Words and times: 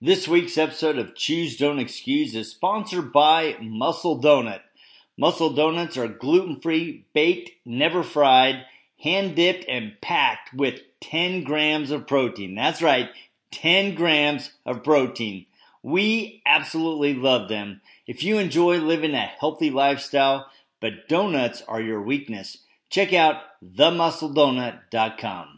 This 0.00 0.28
week's 0.28 0.56
episode 0.56 0.96
of 0.96 1.16
Choose 1.16 1.56
Don't 1.56 1.80
Excuse 1.80 2.36
is 2.36 2.52
sponsored 2.52 3.12
by 3.12 3.56
Muscle 3.60 4.22
Donut. 4.22 4.60
Muscle 5.16 5.50
Donuts 5.50 5.96
are 5.96 6.06
gluten 6.06 6.60
free, 6.60 7.04
baked, 7.12 7.50
never 7.64 8.04
fried, 8.04 8.64
hand 9.00 9.34
dipped, 9.34 9.64
and 9.68 10.00
packed 10.00 10.54
with 10.54 10.82
10 11.00 11.42
grams 11.42 11.90
of 11.90 12.06
protein. 12.06 12.54
That's 12.54 12.80
right, 12.80 13.10
10 13.50 13.96
grams 13.96 14.52
of 14.64 14.84
protein. 14.84 15.46
We 15.82 16.42
absolutely 16.46 17.14
love 17.14 17.48
them. 17.48 17.80
If 18.06 18.22
you 18.22 18.38
enjoy 18.38 18.78
living 18.78 19.14
a 19.14 19.22
healthy 19.22 19.70
lifestyle, 19.70 20.48
but 20.78 21.08
donuts 21.08 21.64
are 21.66 21.80
your 21.80 22.00
weakness, 22.00 22.58
check 22.88 23.12
out 23.12 23.42
themuscledonut.com. 23.64 25.57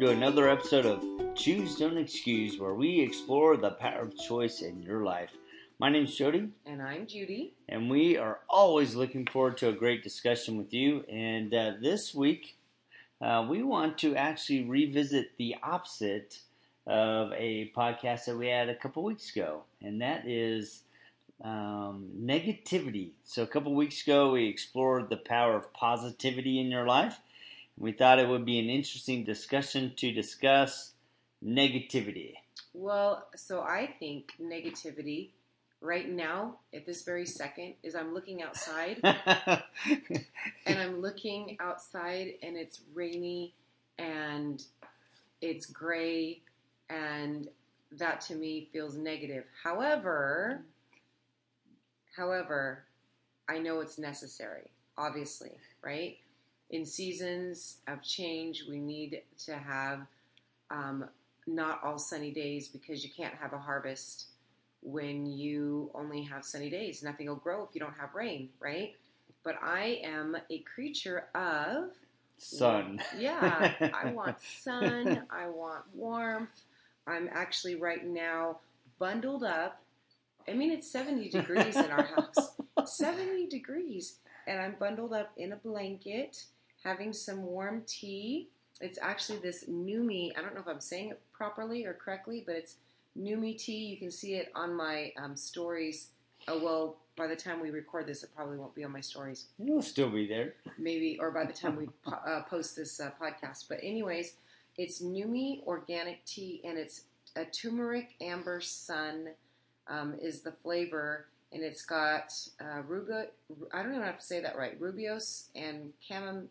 welcome 0.00 0.18
to 0.18 0.26
another 0.26 0.48
episode 0.48 0.86
of 0.86 1.34
Choose 1.34 1.76
Don't 1.76 1.98
Excuse, 1.98 2.58
where 2.58 2.72
we 2.72 3.00
explore 3.00 3.58
the 3.58 3.72
power 3.72 4.00
of 4.00 4.16
choice 4.16 4.62
in 4.62 4.82
your 4.82 5.04
life. 5.04 5.30
My 5.78 5.90
name's 5.90 6.14
Jody, 6.14 6.48
And 6.64 6.80
I'm 6.80 7.06
Judy. 7.06 7.52
and 7.68 7.90
we 7.90 8.16
are 8.16 8.40
always 8.48 8.94
looking 8.94 9.26
forward 9.26 9.58
to 9.58 9.68
a 9.68 9.74
great 9.74 10.02
discussion 10.02 10.56
with 10.56 10.72
you. 10.72 11.04
And 11.10 11.52
uh, 11.52 11.72
this 11.82 12.14
week, 12.14 12.56
uh, 13.20 13.46
we 13.48 13.62
want 13.62 13.98
to 13.98 14.16
actually 14.16 14.64
revisit 14.64 15.36
the 15.36 15.56
opposite 15.62 16.38
of 16.86 17.32
a 17.34 17.70
podcast 17.76 18.24
that 18.24 18.38
we 18.38 18.46
had 18.48 18.70
a 18.70 18.76
couple 18.76 19.02
weeks 19.02 19.34
ago, 19.36 19.64
and 19.82 20.00
that 20.00 20.26
is 20.26 20.82
um, 21.44 22.08
negativity. 22.18 23.10
So, 23.24 23.42
a 23.42 23.46
couple 23.46 23.74
weeks 23.74 24.02
ago, 24.02 24.32
we 24.32 24.46
explored 24.46 25.10
the 25.10 25.18
power 25.18 25.56
of 25.56 25.74
positivity 25.74 26.58
in 26.58 26.70
your 26.70 26.86
life. 26.86 27.18
We 27.80 27.92
thought 27.92 28.18
it 28.18 28.28
would 28.28 28.44
be 28.44 28.58
an 28.58 28.68
interesting 28.68 29.24
discussion 29.24 29.94
to 29.96 30.12
discuss 30.12 30.92
negativity. 31.42 32.34
Well, 32.74 33.26
so 33.34 33.62
I 33.62 33.86
think 33.98 34.34
negativity 34.38 35.30
right 35.80 36.06
now, 36.06 36.58
at 36.74 36.84
this 36.84 37.04
very 37.04 37.24
second, 37.24 37.74
is 37.82 37.94
I'm 37.94 38.12
looking 38.12 38.42
outside 38.42 39.00
and 39.02 40.78
I'm 40.78 41.00
looking 41.00 41.56
outside 41.58 42.34
and 42.42 42.54
it's 42.54 42.82
rainy 42.92 43.54
and 43.98 44.62
it's 45.40 45.64
gray 45.64 46.42
and 46.90 47.48
that 47.92 48.20
to 48.22 48.34
me 48.34 48.68
feels 48.74 48.94
negative. 48.94 49.44
However, 49.64 50.60
however, 52.14 52.84
I 53.48 53.58
know 53.58 53.80
it's 53.80 53.98
necessary, 53.98 54.70
obviously, 54.98 55.52
right? 55.82 56.18
In 56.70 56.86
seasons 56.86 57.78
of 57.88 58.02
change, 58.02 58.64
we 58.68 58.78
need 58.78 59.22
to 59.46 59.54
have 59.56 60.06
um, 60.70 61.04
not 61.46 61.80
all 61.82 61.98
sunny 61.98 62.30
days 62.30 62.68
because 62.68 63.04
you 63.04 63.10
can't 63.14 63.34
have 63.34 63.52
a 63.52 63.58
harvest 63.58 64.26
when 64.82 65.26
you 65.26 65.90
only 65.94 66.22
have 66.22 66.44
sunny 66.44 66.70
days. 66.70 67.02
Nothing 67.02 67.26
will 67.28 67.36
grow 67.36 67.64
if 67.64 67.70
you 67.74 67.80
don't 67.80 67.96
have 67.98 68.14
rain, 68.14 68.50
right? 68.60 68.94
But 69.42 69.56
I 69.62 70.00
am 70.04 70.36
a 70.50 70.58
creature 70.58 71.26
of 71.34 71.90
Sun. 72.38 73.02
yeah, 73.18 73.74
I 73.92 74.10
want 74.14 74.40
sun. 74.40 75.24
I 75.30 75.48
want 75.48 75.84
warmth. 75.94 76.62
I'm 77.06 77.28
actually 77.32 77.74
right 77.74 78.06
now 78.06 78.58
bundled 78.98 79.44
up. 79.44 79.82
I 80.48 80.54
mean, 80.54 80.70
it's 80.70 80.90
70 80.90 81.28
degrees 81.28 81.76
in 81.76 81.90
our 81.90 82.02
house. 82.04 82.52
70 82.86 83.46
degrees. 83.48 84.16
And 84.46 84.58
I'm 84.60 84.74
bundled 84.80 85.12
up 85.12 85.32
in 85.36 85.52
a 85.52 85.56
blanket, 85.56 86.44
having 86.84 87.12
some 87.12 87.42
warm 87.44 87.82
tea. 87.86 88.48
It's 88.80 88.98
actually 89.00 89.38
this 89.38 89.64
Numi. 89.68 90.32
I 90.38 90.42
don't 90.42 90.54
know 90.54 90.60
if 90.60 90.68
I'm 90.68 90.80
saying 90.80 91.10
it 91.10 91.20
properly 91.32 91.84
or 91.84 91.92
correctly, 91.94 92.42
but 92.46 92.54
it's 92.56 92.76
Numi 93.18 93.58
tea. 93.58 93.84
You 93.86 93.96
can 93.98 94.10
see 94.10 94.34
it 94.34 94.50
on 94.54 94.74
my 94.74 95.12
um, 95.22 95.36
stories. 95.36 96.08
Oh, 96.48 96.62
well, 96.62 96.96
by 97.16 97.26
the 97.26 97.36
time 97.36 97.60
we 97.60 97.70
record 97.70 98.06
this, 98.06 98.22
it 98.22 98.30
probably 98.34 98.56
won't 98.56 98.74
be 98.74 98.82
on 98.84 98.92
my 98.92 99.00
stories 99.02 99.46
It'll 99.62 99.82
still 99.82 100.08
be 100.08 100.26
there. 100.26 100.54
maybe 100.78 101.18
or 101.20 101.30
by 101.30 101.44
the 101.44 101.52
time 101.52 101.76
we 101.76 101.86
po- 102.04 102.12
uh, 102.26 102.42
post 102.44 102.76
this 102.76 102.98
uh, 102.98 103.10
podcast. 103.20 103.66
But 103.68 103.80
anyways, 103.82 104.34
it's 104.78 105.02
Numi 105.02 105.62
organic 105.66 106.24
tea, 106.24 106.62
and 106.64 106.78
it's 106.78 107.02
a 107.36 107.44
turmeric 107.44 108.14
amber 108.22 108.60
sun 108.62 109.28
um, 109.88 110.14
is 110.22 110.40
the 110.40 110.52
flavor, 110.52 111.26
and 111.52 111.62
it's 111.62 111.84
got 111.84 112.32
uh, 112.60 112.80
ruga. 112.88 113.26
I 113.74 113.82
don't 113.82 113.92
even 113.92 114.04
have 114.06 114.18
to 114.20 114.24
say 114.24 114.40
that 114.40 114.56
right. 114.56 114.80
Rubios 114.80 115.48
and 115.54 115.92
chamom. 116.08 116.46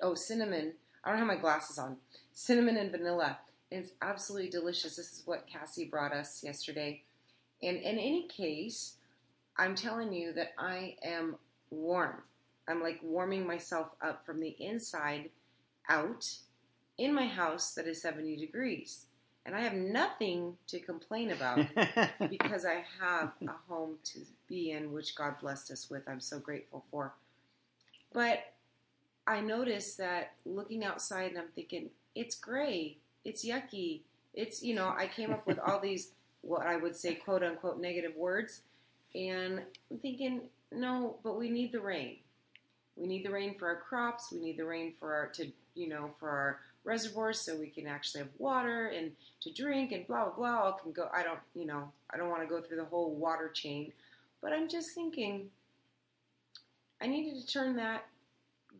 Oh, 0.00 0.14
cinnamon. 0.14 0.74
I 1.04 1.10
don't 1.10 1.18
have 1.18 1.26
my 1.26 1.36
glasses 1.36 1.78
on. 1.78 1.96
Cinnamon 2.32 2.76
and 2.76 2.90
vanilla. 2.90 3.38
And 3.70 3.82
it's 3.82 3.92
absolutely 4.02 4.50
delicious. 4.50 4.96
This 4.96 5.12
is 5.12 5.22
what 5.24 5.46
Cassie 5.46 5.86
brought 5.86 6.12
us 6.12 6.42
yesterday. 6.44 7.02
And 7.62 7.76
in 7.78 7.98
any 7.98 8.28
case, 8.28 8.96
I'm 9.56 9.74
telling 9.74 10.12
you 10.12 10.32
that 10.34 10.52
I 10.58 10.96
am 11.02 11.36
warm. 11.70 12.22
I'm 12.68 12.82
like 12.82 13.00
warming 13.02 13.46
myself 13.46 13.88
up 14.02 14.24
from 14.26 14.40
the 14.40 14.56
inside 14.58 15.30
out 15.88 16.28
in 16.98 17.14
my 17.14 17.26
house 17.26 17.74
that 17.74 17.86
is 17.86 18.02
70 18.02 18.36
degrees. 18.36 19.06
And 19.44 19.54
I 19.54 19.60
have 19.60 19.74
nothing 19.74 20.56
to 20.66 20.80
complain 20.80 21.30
about 21.30 21.66
because 22.30 22.64
I 22.64 22.84
have 23.00 23.32
a 23.46 23.52
home 23.68 23.96
to 24.04 24.20
be 24.48 24.72
in, 24.72 24.92
which 24.92 25.14
God 25.14 25.36
blessed 25.40 25.70
us 25.70 25.88
with. 25.88 26.02
I'm 26.08 26.20
so 26.20 26.40
grateful 26.40 26.84
for. 26.90 27.14
But 28.12 28.40
I 29.26 29.40
noticed 29.40 29.98
that 29.98 30.32
looking 30.44 30.84
outside 30.84 31.30
and 31.30 31.38
I'm 31.38 31.48
thinking, 31.54 31.90
it's 32.14 32.36
gray, 32.36 32.98
it's 33.24 33.44
yucky, 33.44 34.00
it's, 34.34 34.62
you 34.62 34.74
know, 34.74 34.94
I 34.96 35.08
came 35.08 35.32
up 35.32 35.46
with 35.46 35.58
all 35.58 35.80
these, 35.82 36.10
what 36.42 36.66
I 36.66 36.76
would 36.76 36.96
say, 36.96 37.14
quote 37.14 37.42
unquote, 37.42 37.80
negative 37.80 38.14
words. 38.16 38.60
And 39.14 39.62
I'm 39.90 39.98
thinking, 39.98 40.42
no, 40.72 41.16
but 41.24 41.38
we 41.38 41.48
need 41.48 41.72
the 41.72 41.80
rain. 41.80 42.16
We 42.96 43.06
need 43.06 43.24
the 43.24 43.30
rain 43.30 43.56
for 43.58 43.68
our 43.68 43.76
crops. 43.76 44.32
We 44.32 44.40
need 44.40 44.56
the 44.56 44.64
rain 44.64 44.94
for 44.98 45.14
our 45.14 45.26
to 45.34 45.52
you 45.74 45.88
know 45.88 46.10
for 46.18 46.30
our 46.30 46.60
reservoirs 46.84 47.40
so 47.40 47.56
we 47.56 47.68
can 47.68 47.86
actually 47.86 48.22
have 48.22 48.30
water 48.38 48.86
and 48.86 49.12
to 49.42 49.52
drink 49.52 49.92
and 49.92 50.06
blah 50.06 50.24
blah 50.24 50.34
blah. 50.34 50.68
I 50.70 50.82
can 50.82 50.92
go. 50.92 51.08
I 51.12 51.22
don't 51.22 51.38
you 51.54 51.66
know 51.66 51.92
I 52.10 52.16
don't 52.16 52.30
want 52.30 52.42
to 52.42 52.48
go 52.48 52.60
through 52.60 52.78
the 52.78 52.84
whole 52.84 53.14
water 53.14 53.50
chain, 53.50 53.92
but 54.42 54.52
I'm 54.52 54.68
just 54.68 54.92
thinking 54.92 55.50
I 57.00 57.06
needed 57.06 57.40
to 57.40 57.46
turn 57.46 57.76
that 57.76 58.06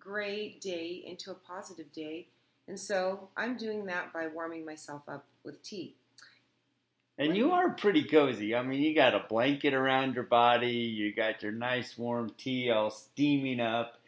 gray 0.06 0.56
day 0.60 1.02
into 1.04 1.30
a 1.30 1.34
positive 1.34 1.92
day, 1.92 2.28
and 2.68 2.78
so 2.78 3.28
I'm 3.36 3.56
doing 3.56 3.86
that 3.86 4.12
by 4.12 4.28
warming 4.28 4.64
myself 4.64 5.02
up 5.08 5.24
with 5.44 5.62
tea. 5.62 5.94
And 7.18 7.36
you 7.36 7.52
are 7.52 7.70
pretty 7.70 8.04
cozy. 8.04 8.54
I 8.54 8.62
mean, 8.62 8.82
you 8.82 8.94
got 8.94 9.14
a 9.14 9.24
blanket 9.26 9.72
around 9.72 10.14
your 10.14 10.24
body, 10.24 10.70
you 10.70 11.14
got 11.14 11.42
your 11.42 11.52
nice 11.52 11.96
warm 11.96 12.30
tea 12.36 12.70
all 12.70 12.90
steaming 12.90 13.60
up. 13.60 13.98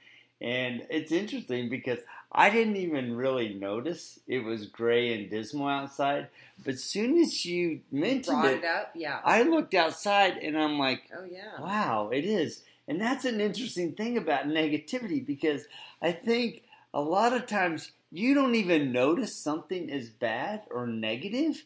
And 0.40 0.86
it's 0.90 1.10
interesting 1.10 1.68
because 1.68 1.98
I 2.30 2.50
didn't 2.50 2.76
even 2.76 3.16
really 3.16 3.54
notice 3.54 4.20
it 4.28 4.44
was 4.44 4.66
gray 4.66 5.14
and 5.14 5.30
dismal 5.30 5.68
outside. 5.68 6.28
But 6.62 6.74
as 6.74 6.84
soon 6.84 7.18
as 7.18 7.44
you 7.46 7.80
mentioned 7.90 8.40
Brought 8.42 8.52
it, 8.52 8.58
it 8.58 8.64
up, 8.66 8.92
yeah. 8.94 9.20
I 9.24 9.42
looked 9.42 9.74
outside 9.74 10.36
and 10.36 10.56
I'm 10.56 10.78
like, 10.78 11.10
Oh 11.16 11.24
yeah. 11.24 11.60
Wow, 11.60 12.10
it 12.12 12.24
is. 12.24 12.62
And 12.88 13.00
that's 13.00 13.26
an 13.26 13.40
interesting 13.40 13.92
thing 13.92 14.16
about 14.16 14.46
negativity 14.46 15.24
because 15.24 15.66
I 16.00 16.12
think 16.12 16.62
a 16.94 17.02
lot 17.02 17.34
of 17.34 17.46
times 17.46 17.92
you 18.10 18.34
don't 18.34 18.54
even 18.54 18.92
notice 18.92 19.36
something 19.36 19.90
is 19.90 20.08
bad 20.08 20.62
or 20.70 20.86
negative, 20.86 21.62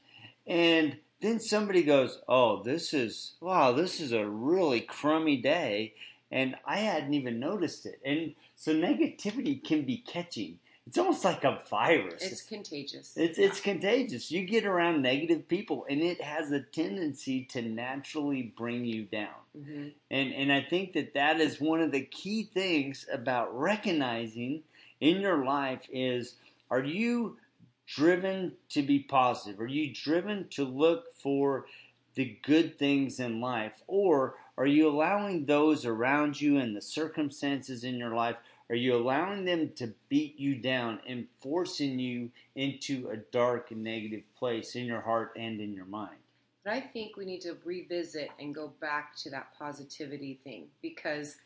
and 0.49 0.97
then 1.21 1.39
somebody 1.39 1.85
goes, 1.85 2.21
"Oh, 2.29 2.65
this 2.65 2.93
is 2.93 3.35
wow, 3.41 3.71
this 3.73 4.01
is 4.01 4.11
a 4.11 4.29
really 4.29 4.81
crummy 4.81 5.37
day." 5.37 5.95
And 6.33 6.57
I 6.65 6.79
hadn't 6.79 7.15
even 7.15 7.39
noticed 7.39 7.87
it. 7.87 8.01
And 8.05 8.35
so 8.57 8.75
negativity 8.75 9.63
can 9.63 9.83
be 9.83 9.99
catching. 9.99 10.59
It's 10.87 10.99
almost 10.99 11.25
like 11.25 11.45
a 11.45 11.63
virus. 11.71 12.23
It's 12.23 12.43
contagious. 12.43 13.17
It's 13.17 13.39
it's 13.39 13.61
contagious. 13.61 14.31
You 14.31 14.45
get 14.45 14.67
around 14.67 15.03
negative 15.03 15.47
people, 15.49 15.87
and 15.89 16.01
it 16.01 16.21
has 16.21 16.51
a 16.51 16.61
tendency 16.61 17.45
to 17.53 17.63
naturally 17.63 18.53
bring 18.57 18.85
you 18.85 19.05
down. 19.05 19.41
hmm 19.57 19.89
And 20.11 20.35
and 20.35 20.53
I 20.53 20.63
think 20.63 20.93
that 20.95 21.15
that 21.15 21.41
is 21.41 21.61
one 21.61 21.81
of 21.81 21.93
the 21.93 22.03
key 22.03 22.51
things 22.53 23.07
about 23.13 23.57
recognizing 23.57 24.63
in 25.01 25.21
your 25.21 25.45
life 25.45 25.83
is 25.93 26.35
are 26.71 26.83
you 26.83 27.37
driven 27.87 28.53
to 28.71 28.83
be 28.83 28.99
positive? 28.99 29.61
Are 29.61 29.67
you 29.67 29.95
driven 29.95 30.49
to 30.51 30.65
look 30.65 31.15
for 31.15 31.67
the 32.15 32.37
good 32.43 32.79
things 32.79 33.21
in 33.21 33.41
life 33.41 33.83
or 33.87 34.35
are 34.59 34.67
you 34.67 34.89
allowing 34.89 35.47
those 35.47 35.87
around 35.87 36.41
you 36.41 36.59
and 36.59 36.77
the 36.77 36.83
circumstances 36.83 37.85
in 37.85 37.97
your 37.97 38.15
life 38.15 38.37
are 38.73 38.77
you 38.77 38.95
allowing 38.95 39.45
them 39.45 39.71
to 39.77 39.93
beat 40.09 40.41
you 40.41 40.55
down 40.55 40.99
and 41.07 41.27
forcing 41.43 41.99
you 41.99 42.31
into 42.55 43.11
a 43.11 43.19
dark 43.19 43.71
and 43.71 43.85
negative 43.85 44.23
place 44.35 44.75
in 44.77 44.87
your 44.87 45.03
heart 45.03 45.33
and 45.37 45.61
in 45.61 45.75
your 45.75 45.85
mind? 45.85 46.17
But 46.65 46.73
I 46.73 46.81
think 46.81 47.19
we 47.19 47.27
need 47.27 47.43
to 47.43 47.59
revisit 47.67 48.31
and 48.41 48.55
go 48.55 48.73
back 48.81 49.15
to 49.17 49.31
that 49.31 49.49
positivity 49.59 50.41
thing 50.43 50.69
because 50.81 51.37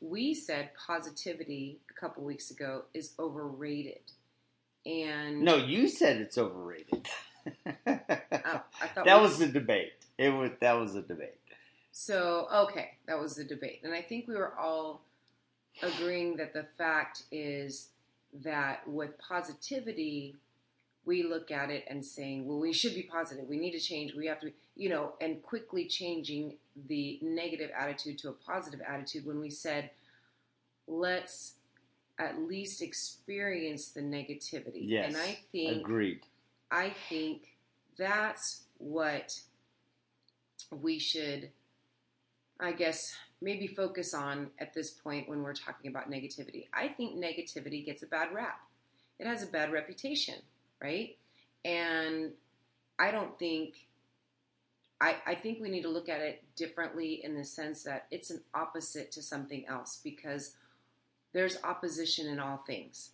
we 0.00 0.32
said 0.32 0.70
positivity 0.74 1.78
a 1.90 2.00
couple 2.00 2.24
weeks 2.24 2.50
ago 2.50 2.84
is 2.94 3.12
overrated. 3.18 4.00
And 4.86 5.42
No, 5.42 5.56
you 5.56 5.88
said 5.88 6.22
it's 6.22 6.38
overrated. 6.38 7.06
oh, 7.86 8.62
that 9.04 9.20
was 9.20 9.38
the 9.38 9.46
debate. 9.46 9.92
It 10.16 10.30
was 10.30 10.52
that 10.62 10.72
was 10.72 10.94
the 10.94 11.02
debate. 11.02 11.36
So, 11.90 12.48
okay, 12.50 12.92
that 13.06 13.20
was 13.20 13.34
the 13.34 13.44
debate. 13.44 13.80
And 13.84 13.92
I 13.92 14.00
think 14.00 14.26
we 14.26 14.36
were 14.36 14.58
all 14.58 15.02
agreeing 15.80 16.36
that 16.36 16.52
the 16.52 16.66
fact 16.76 17.24
is 17.30 17.88
that 18.42 18.86
with 18.86 19.18
positivity, 19.18 20.36
we 21.04 21.22
look 21.22 21.50
at 21.50 21.70
it 21.70 21.84
and 21.88 22.04
saying, 22.04 22.46
well, 22.46 22.58
we 22.58 22.72
should 22.72 22.94
be 22.94 23.02
positive. 23.02 23.46
We 23.48 23.58
need 23.58 23.72
to 23.72 23.80
change. 23.80 24.14
We 24.14 24.26
have 24.26 24.40
to, 24.40 24.52
you 24.76 24.88
know, 24.88 25.14
and 25.20 25.42
quickly 25.42 25.86
changing 25.86 26.56
the 26.88 27.18
negative 27.22 27.70
attitude 27.76 28.18
to 28.18 28.28
a 28.28 28.32
positive 28.32 28.80
attitude 28.86 29.26
when 29.26 29.40
we 29.40 29.50
said, 29.50 29.90
let's 30.86 31.54
at 32.18 32.38
least 32.40 32.82
experience 32.82 33.88
the 33.88 34.00
negativity. 34.00 34.82
Yes, 34.82 35.08
And 35.08 35.16
I 35.16 35.38
think 35.50 35.80
Agreed. 35.80 36.20
I 36.70 36.94
think 37.08 37.56
that's 37.98 38.62
what 38.78 39.40
we 40.70 40.98
should, 40.98 41.50
I 42.60 42.72
guess, 42.72 43.14
maybe 43.42 43.66
focus 43.66 44.14
on 44.14 44.50
at 44.58 44.72
this 44.72 44.90
point 44.90 45.28
when 45.28 45.42
we're 45.42 45.54
talking 45.54 45.90
about 45.90 46.10
negativity. 46.10 46.68
I 46.72 46.88
think 46.88 47.16
negativity 47.16 47.84
gets 47.84 48.02
a 48.02 48.06
bad 48.06 48.32
rap, 48.32 48.60
it 49.18 49.26
has 49.26 49.42
a 49.42 49.46
bad 49.46 49.72
reputation, 49.72 50.36
right? 50.80 51.16
And 51.64 52.32
I 52.98 53.10
don't 53.10 53.38
think. 53.38 53.74
I, 55.00 55.16
I 55.26 55.34
think 55.34 55.60
we 55.60 55.68
need 55.68 55.82
to 55.82 55.88
look 55.88 56.08
at 56.08 56.20
it 56.20 56.44
differently 56.54 57.24
in 57.24 57.34
the 57.34 57.44
sense 57.44 57.82
that 57.82 58.06
it's 58.12 58.30
an 58.30 58.40
opposite 58.54 59.10
to 59.10 59.22
something 59.22 59.66
else 59.66 59.98
because 60.02 60.54
there's 61.32 61.58
opposition 61.64 62.28
in 62.28 62.38
all 62.38 62.58
things. 62.58 63.10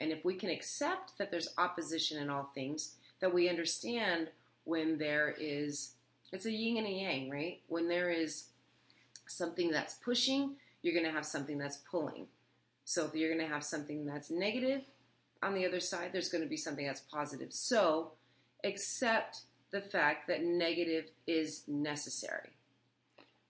And 0.00 0.12
if 0.12 0.22
we 0.22 0.34
can 0.34 0.50
accept 0.50 1.16
that 1.16 1.30
there's 1.30 1.48
opposition 1.56 2.18
in 2.18 2.28
all 2.28 2.50
things, 2.54 2.96
that 3.20 3.32
we 3.32 3.48
understand 3.48 4.28
when 4.64 4.98
there 4.98 5.34
is, 5.38 5.92
it's 6.30 6.44
a 6.44 6.50
yin 6.50 6.76
and 6.76 6.86
a 6.86 6.90
yang, 6.90 7.30
right? 7.30 7.60
When 7.68 7.88
there 7.88 8.10
is 8.10 8.48
something 9.26 9.70
that's 9.70 9.94
pushing, 9.94 10.56
you're 10.82 10.94
going 10.94 11.06
to 11.06 11.12
have 11.12 11.26
something 11.26 11.58
that's 11.58 11.78
pulling. 11.78 12.26
So 12.84 13.06
if 13.06 13.14
you're 13.14 13.32
going 13.32 13.46
to 13.46 13.52
have 13.52 13.64
something 13.64 14.04
that's 14.04 14.30
negative 14.30 14.82
on 15.42 15.54
the 15.54 15.66
other 15.66 15.80
side, 15.80 16.10
there's 16.12 16.28
going 16.28 16.42
to 16.42 16.50
be 16.50 16.56
something 16.56 16.86
that's 16.86 17.00
positive. 17.00 17.52
So 17.52 18.12
accept 18.64 19.42
the 19.70 19.80
fact 19.80 20.28
that 20.28 20.44
negative 20.44 21.10
is 21.26 21.62
necessary. 21.66 22.50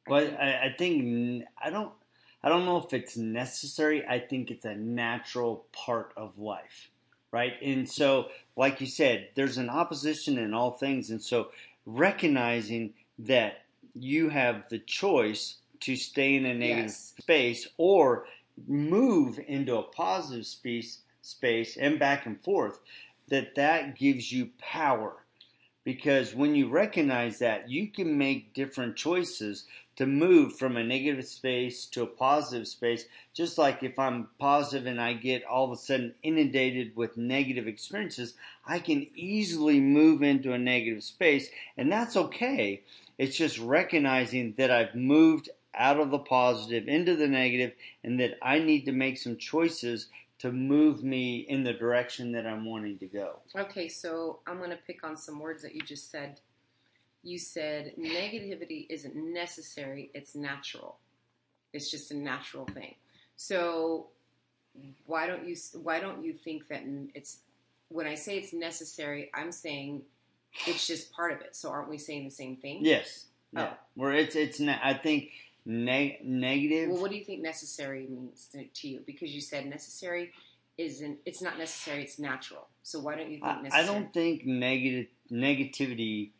Well, 0.09 0.29
I, 0.39 0.67
I 0.67 0.75
think 0.77 1.45
I 1.63 1.71
don't. 1.71 1.93
I 2.45 2.49
don't 2.49 2.65
know 2.65 2.79
if 2.79 2.93
it's 2.93 3.17
necessary. 3.17 4.05
I 4.05 4.19
think 4.19 4.51
it's 4.51 4.65
a 4.65 4.75
natural 4.75 5.65
part 5.71 6.13
of 6.17 6.41
life, 6.41 6.91
right? 7.31 7.53
And 7.63 7.89
so, 7.89 8.31
like 8.57 8.81
you 8.81 8.89
said, 8.89 9.29
there's 9.37 9.59
an 9.59 9.71
opposition 9.71 10.39
in 10.39 10.53
all 10.53 10.73
things, 10.73 11.11
and 11.11 11.23
so 11.23 11.51
recognizing 11.87 12.95
that 13.21 13.63
you 13.95 14.29
have 14.29 14.69
the 14.71 14.81
choice 14.81 15.59
to 15.83 15.97
stay 15.97 16.35
in 16.37 16.47
a 16.47 16.55
negative 16.55 16.87
Yes. 16.87 17.15
space 17.19 17.69
or 17.77 18.27
move 18.67 19.39
into 19.47 19.77
a 19.77 19.83
positive 19.83 20.47
space, 20.47 21.01
space 21.23 21.77
and 21.77 21.99
back 21.99 22.27
and 22.27 22.43
forth, 22.43 22.81
that 23.29 23.55
that 23.55 23.97
gives 23.97 24.33
you 24.33 24.51
power. 24.59 25.17
Because 25.85 26.35
when 26.35 26.55
you 26.55 26.69
recognize 26.69 27.39
that 27.41 27.69
you 27.69 27.89
can 27.89 28.17
make 28.17 28.55
different 28.55 28.97
choices 28.97 29.67
to 29.97 30.07
move 30.07 30.57
from 30.57 30.77
a 30.77 30.83
negative 30.83 31.25
space 31.27 31.85
to 31.87 32.03
a 32.03 32.07
positive 32.07 32.67
space. 32.67 33.05
Just 33.35 33.59
like 33.59 33.83
if 33.83 33.99
i'm 33.99 34.29
positive 34.39 34.87
and 34.87 35.01
i 35.01 35.13
get 35.13 35.45
all 35.45 35.67
of 35.67 35.73
a 35.73 35.77
sudden 35.77 36.15
inundated 36.23 36.97
with 36.97 37.17
negative 37.17 37.67
experiences 37.67 38.35
i 38.67 38.79
can 38.79 39.07
easily 39.15 39.81
move 39.81 40.23
into 40.23 40.53
a 40.53 40.59
negative 40.59 41.05
space 41.05 41.51
and 41.77 41.91
that's 41.91 42.17
okay. 42.17 42.83
It's 43.19 43.37
just 43.37 43.59
recognizing 43.59 44.55
that 44.57 44.71
i've 44.71 44.95
moved 44.95 45.51
out 45.75 45.99
of 45.99 46.11
the 46.11 46.19
positive 46.19 46.89
into 46.89 47.17
the 47.17 47.29
negative 47.29 47.73
and 48.05 48.21
that 48.21 48.37
i 48.43 48.59
need 48.59 48.85
to 48.85 48.93
make 48.93 49.19
some 49.19 49.37
choices 49.37 50.09
to 50.39 50.51
move 50.51 51.05
me 51.05 51.39
in 51.49 51.65
the 51.65 51.73
direction 51.73 52.33
that 52.33 52.47
i'm 52.47 52.65
wanting 52.65 52.99
to 52.99 53.07
go 53.07 53.39
Okay, 53.55 53.89
so 53.89 54.41
I'm 54.47 54.59
going 54.59 54.71
to 54.71 54.77
pick 54.77 55.05
on 55.05 55.17
some 55.17 55.39
words 55.39 55.63
that 55.63 55.75
you 55.75 55.83
just 55.83 56.11
said. 56.11 56.41
You 57.23 57.39
said 57.39 57.93
negativity 57.99 58.87
isn't 58.89 59.15
necessary, 59.15 60.11
it's 60.15 60.35
natural. 60.35 60.99
It's 61.73 61.91
just 61.91 62.11
a 62.11 62.17
natural 62.17 62.67
thing. 62.67 62.97
So 63.37 64.09
why 65.07 65.27
don't 65.27 65.47
you 65.47 65.57
why 65.83 66.01
don't 66.01 66.25
you 66.25 66.33
think 66.33 66.69
that 66.69 66.83
it's 67.15 67.39
when 67.89 68.07
I 68.07 68.15
say 68.15 68.39
it's 68.39 68.53
necessary, 68.53 69.31
I'm 69.35 69.53
saying 69.53 70.03
it's 70.67 70.87
just 70.87 71.13
part 71.13 71.33
of 71.33 71.41
it. 71.43 71.55
So 71.55 71.71
aren't 71.71 71.89
we 71.89 71.99
saying 71.99 72.25
the 72.25 72.31
same 72.31 72.57
thing? 72.57 72.79
Yes. 72.83 73.27
Oh. 73.57 73.61
Yeah. 73.61 73.69
Oh. 73.73 73.77
Where 73.95 74.13
it's 74.13 74.35
it's 74.35 74.61
I 74.61 74.95
think 74.95 75.31
neg- 75.65 76.25
negative. 76.25 76.91
Well, 76.91 77.03
what 77.03 77.11
do 77.11 77.17
you 77.17 77.25
think 77.25 77.43
necessary 77.43 78.07
means 78.09 78.49
to, 78.53 78.65
to 78.65 78.89
you? 78.89 79.01
Because 79.07 79.35
you 79.35 79.41
said 79.41 79.67
necessary 79.67 80.33
isn't 80.79 81.19
it's 81.27 81.43
not 81.43 81.59
necessary, 81.59 82.03
it's 82.03 82.19
natural. 82.19 82.69
So 82.83 82.99
why 82.99 83.17
don't 83.17 83.31
you 83.31 83.41
think 83.41 83.73
I, 83.73 83.81
I 83.81 83.87
don't 83.87 84.13
think 84.13 84.47
negative 84.47 85.07
negativity 85.31 86.31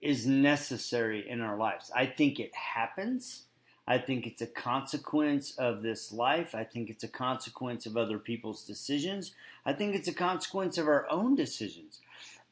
is 0.00 0.26
necessary 0.26 1.28
in 1.28 1.40
our 1.40 1.56
lives. 1.56 1.90
I 1.94 2.06
think 2.06 2.38
it 2.38 2.54
happens. 2.54 3.42
I 3.88 3.98
think 3.98 4.26
it's 4.26 4.42
a 4.42 4.46
consequence 4.46 5.52
of 5.56 5.82
this 5.82 6.12
life. 6.12 6.54
I 6.54 6.64
think 6.64 6.90
it's 6.90 7.04
a 7.04 7.08
consequence 7.08 7.86
of 7.86 7.96
other 7.96 8.18
people's 8.18 8.64
decisions. 8.64 9.32
I 9.64 9.72
think 9.72 9.94
it's 9.94 10.08
a 10.08 10.14
consequence 10.14 10.76
of 10.76 10.88
our 10.88 11.06
own 11.08 11.34
decisions. 11.36 12.00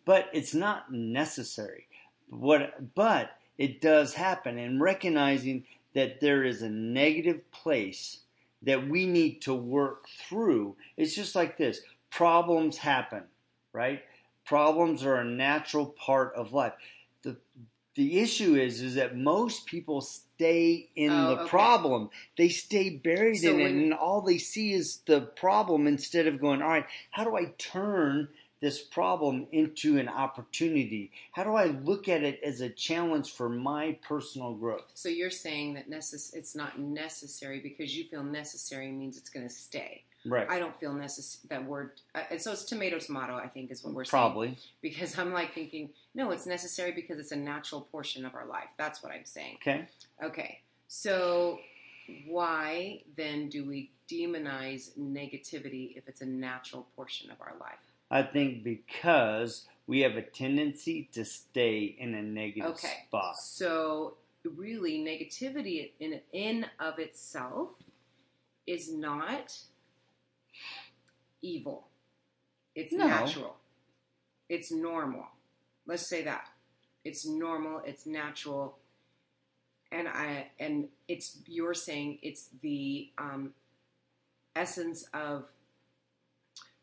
But 0.04 0.28
it's 0.32 0.54
not 0.54 0.92
necessary. 0.92 1.86
What 2.28 2.94
but 2.94 3.30
it 3.58 3.80
does 3.80 4.14
happen 4.14 4.58
and 4.58 4.80
recognizing 4.80 5.64
that 5.94 6.20
there 6.20 6.42
is 6.44 6.62
a 6.62 6.68
negative 6.68 7.50
place 7.52 8.20
that 8.62 8.88
we 8.88 9.06
need 9.06 9.42
to 9.42 9.54
work 9.54 10.06
through. 10.08 10.76
It's 10.96 11.14
just 11.14 11.34
like 11.34 11.56
this. 11.56 11.80
Problems 12.10 12.78
happen, 12.78 13.24
right? 13.72 14.02
Problems 14.44 15.04
are 15.04 15.16
a 15.16 15.24
natural 15.24 15.86
part 15.86 16.34
of 16.34 16.52
life. 16.52 16.72
The 17.22 17.36
the 17.94 18.18
issue 18.20 18.56
is 18.56 18.82
is 18.82 18.96
that 18.96 19.16
most 19.16 19.66
people 19.66 20.00
stay 20.00 20.90
in 20.96 21.12
Oh, 21.12 21.28
the 21.28 21.40
okay. 21.42 21.48
problem. 21.48 22.10
They 22.36 22.48
stay 22.48 22.90
buried 22.90 23.38
So 23.38 23.50
in 23.50 23.60
it 23.60 23.70
and 23.70 23.94
all 23.94 24.20
they 24.20 24.38
see 24.38 24.72
is 24.72 24.98
the 25.06 25.20
problem 25.20 25.86
instead 25.86 26.26
of 26.26 26.40
going, 26.40 26.60
all 26.60 26.68
right, 26.68 26.86
how 27.12 27.22
do 27.24 27.36
I 27.36 27.52
turn 27.56 28.28
this 28.64 28.80
problem 28.80 29.46
into 29.52 29.98
an 29.98 30.08
opportunity? 30.08 31.12
How 31.32 31.44
do 31.44 31.54
I 31.54 31.66
look 31.66 32.08
at 32.08 32.22
it 32.22 32.40
as 32.42 32.62
a 32.62 32.70
challenge 32.70 33.30
for 33.30 33.50
my 33.50 33.98
personal 34.08 34.54
growth? 34.54 34.90
So 34.94 35.10
you're 35.10 35.30
saying 35.30 35.74
that 35.74 35.90
necess- 35.90 36.34
it's 36.34 36.56
not 36.56 36.78
necessary 36.78 37.60
because 37.60 37.94
you 37.94 38.04
feel 38.04 38.22
necessary 38.24 38.90
means 38.90 39.18
it's 39.18 39.28
going 39.28 39.46
to 39.46 39.52
stay. 39.54 40.04
Right. 40.24 40.48
I 40.48 40.58
don't 40.58 40.74
feel 40.80 40.94
necessary. 40.94 41.46
That 41.50 41.68
word, 41.68 42.00
uh, 42.14 42.22
and 42.30 42.40
so 42.40 42.52
it's 42.52 42.64
tomato 42.64 42.98
tomato. 42.98 43.34
I 43.36 43.48
think 43.48 43.70
is 43.70 43.84
what 43.84 43.92
we're 43.92 44.04
saying. 44.04 44.10
Probably. 44.22 44.58
because 44.80 45.18
I'm 45.18 45.34
like 45.34 45.52
thinking, 45.54 45.90
no, 46.14 46.30
it's 46.30 46.46
necessary 46.46 46.92
because 46.92 47.18
it's 47.18 47.32
a 47.32 47.36
natural 47.36 47.82
portion 47.82 48.24
of 48.24 48.34
our 48.34 48.46
life. 48.46 48.70
That's 48.78 49.02
what 49.02 49.12
I'm 49.12 49.26
saying. 49.26 49.58
Okay. 49.60 49.86
Okay, 50.22 50.60
so 50.88 51.58
why 52.26 53.02
then 53.18 53.50
do 53.50 53.66
we 53.66 53.90
demonize 54.10 54.96
negativity 54.98 55.96
if 55.96 56.08
it's 56.08 56.22
a 56.22 56.26
natural 56.26 56.86
portion 56.96 57.30
of 57.30 57.36
our 57.42 57.54
life? 57.60 57.78
I 58.14 58.22
think 58.22 58.62
because 58.62 59.66
we 59.88 60.00
have 60.02 60.14
a 60.16 60.22
tendency 60.22 61.08
to 61.12 61.24
stay 61.24 61.96
in 61.98 62.14
a 62.14 62.22
negative 62.22 62.70
Okay. 62.70 63.04
spot. 63.08 63.36
So 63.36 64.16
really, 64.44 65.00
negativity 65.00 65.90
in 65.98 66.20
in 66.32 66.66
of 66.78 67.00
itself 67.00 67.70
is 68.68 68.92
not 68.92 69.58
evil. 71.42 71.88
It's 72.76 72.92
No. 72.92 73.06
natural. 73.06 73.56
It's 74.48 74.70
normal. 74.70 75.26
Let's 75.84 76.08
say 76.08 76.22
that. 76.22 76.48
It's 77.04 77.26
normal, 77.26 77.80
it's 77.80 78.06
natural. 78.06 78.78
And 79.90 80.06
I 80.08 80.52
and 80.60 80.88
it's 81.08 81.38
you're 81.46 81.74
saying 81.74 82.20
it's 82.22 82.50
the 82.62 83.10
um, 83.18 83.54
essence 84.54 85.04
of 85.12 85.48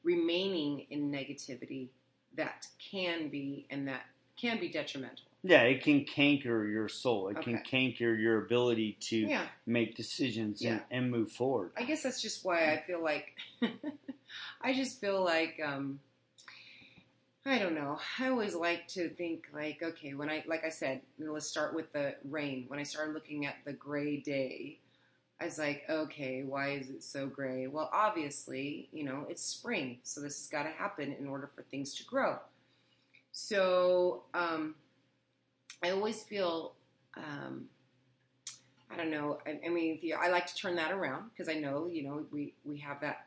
remaining 0.04 0.86
in 0.90 1.12
negativity 1.12 1.90
that 2.36 2.68
can 2.80 3.30
be 3.30 3.66
and 3.70 3.88
that 3.88 4.02
can 4.40 4.60
be 4.60 4.70
detrimental. 4.70 5.26
Yeah, 5.44 5.64
it 5.64 5.84
can 5.84 6.06
canker 6.06 6.68
your 6.68 6.88
soul. 6.88 7.30
It 7.30 7.42
can 7.42 7.60
canker 7.64 8.14
your 8.14 8.46
ability 8.46 8.98
to 9.02 9.18
Yeah. 9.18 9.48
make 9.66 9.96
decisions 9.96 10.62
Yeah. 10.62 10.82
and, 10.92 11.06
and 11.06 11.12
move 11.12 11.32
forward. 11.32 11.72
I 11.76 11.84
guess 11.84 12.04
that's 12.04 12.22
just 12.22 12.46
why 12.46 12.72
I 12.72 12.84
feel 12.86 13.04
like 13.04 13.36
I 14.62 14.74
just 14.74 15.02
feel 15.02 15.24
like 15.24 15.60
um, 15.64 16.00
I 17.44 17.58
don't 17.58 17.74
know. 17.74 18.00
I 18.20 18.30
always 18.30 18.54
like 18.54 18.88
to 18.90 19.10
think 19.10 19.48
like, 19.52 19.82
okay, 19.82 20.14
when 20.14 20.30
I 20.30 20.44
like 20.48 20.64
I 20.64 20.70
said, 20.70 21.02
let's 21.18 21.48
start 21.48 21.74
with 21.74 21.92
the 21.92 22.16
rain. 22.30 22.66
When 22.68 22.80
I 22.80 22.84
started 22.84 23.14
looking 23.14 23.48
at 23.48 23.56
the 23.66 23.74
gray 23.74 24.18
day, 24.18 24.78
I 25.42 25.46
was 25.46 25.58
like, 25.58 25.84
okay, 25.90 26.44
why 26.44 26.70
is 26.72 26.92
it 26.92 27.04
so 27.04 27.26
gray? 27.26 27.66
Well, 27.66 27.90
obviously, 27.92 28.88
you 28.94 29.04
know, 29.04 29.26
it's 29.28 29.42
spring, 29.42 29.98
so 30.04 30.22
this 30.22 30.38
has 30.38 30.48
got 30.48 30.64
to 30.64 30.70
happen 30.70 31.16
in 31.20 31.28
order 31.28 31.50
for 31.56 31.64
things 31.64 31.96
to 31.96 32.04
grow. 32.04 32.38
So 33.32 34.24
um, 34.36 34.76
I 35.84 35.90
always 35.90 36.22
feel, 36.22 36.74
um, 37.18 37.66
I 38.92 38.98
don't 38.98 39.10
know. 39.10 39.40
I, 39.48 39.60
I 39.66 39.70
mean, 39.70 40.00
I 40.20 40.30
like 40.30 40.46
to 40.46 40.56
turn 40.56 40.76
that 40.76 40.92
around 40.92 41.32
because 41.32 41.50
I 41.50 41.60
know, 41.60 41.88
you 41.88 42.04
know, 42.04 42.24
we 42.32 42.54
we 42.64 42.78
have 42.80 43.02
that 43.02 43.26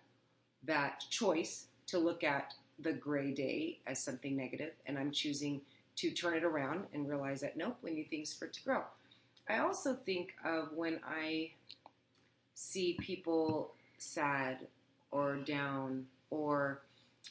that 0.66 1.02
choice 1.10 1.66
to 1.88 1.98
look 1.98 2.22
at 2.22 2.54
the 2.78 2.92
gray 2.92 3.32
day 3.32 3.80
as 3.88 4.02
something 4.02 4.36
negative, 4.36 4.72
and 4.86 4.96
I'm 4.96 5.10
choosing 5.10 5.62
to 5.96 6.10
turn 6.12 6.34
it 6.34 6.44
around 6.44 6.84
and 6.92 7.08
realize 7.08 7.40
that 7.40 7.56
nope, 7.56 7.76
we 7.82 7.90
need 7.90 8.08
things 8.08 8.32
for 8.32 8.44
it 8.44 8.52
to 8.52 8.62
grow. 8.62 8.82
I 9.48 9.58
also 9.58 9.94
think 9.94 10.34
of 10.44 10.72
when 10.74 11.00
I 11.04 11.50
see 12.54 12.96
people 13.00 13.74
sad 13.98 14.66
or 15.10 15.36
down 15.36 16.06
or 16.30 16.82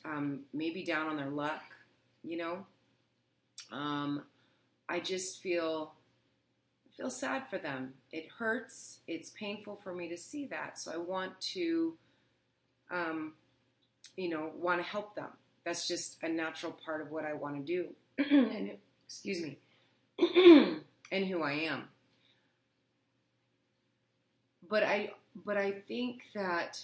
um, 0.06 0.42
maybe 0.54 0.84
down 0.84 1.08
on 1.08 1.18
their 1.18 1.30
luck, 1.30 1.62
you 2.24 2.38
know, 2.38 2.66
um, 3.72 4.24
I 4.88 5.00
just 5.00 5.42
feel 5.42 5.94
feel 6.96 7.10
sad 7.10 7.44
for 7.50 7.58
them. 7.58 7.94
It 8.12 8.28
hurts. 8.38 9.00
It's 9.08 9.32
painful 9.32 9.80
for 9.84 9.94
me 9.94 10.08
to 10.10 10.18
see 10.18 10.46
that. 10.48 10.78
So 10.78 10.92
I 10.94 10.98
want 10.98 11.40
to, 11.54 11.96
um, 12.92 13.34
you 14.16 14.30
know, 14.30 14.52
want 14.56 14.80
to 14.80 14.88
help 14.88 15.16
them. 15.16 15.30
That's 15.66 15.88
just 15.88 16.18
a 16.22 16.30
natural 16.30 16.72
part 16.72 17.02
of 17.02 17.10
what 17.10 17.26
I 17.26 17.34
want 17.34 17.56
to 17.56 17.62
do. 17.64 17.88
and 18.30 18.72
excuse 19.08 19.42
me, 19.42 19.58
and 21.12 21.26
who 21.26 21.42
I 21.42 21.54
am. 21.54 21.88
But 24.70 24.84
I, 24.84 25.12
but 25.46 25.58
I 25.58 25.72
think 25.72 26.24
that 26.34 26.84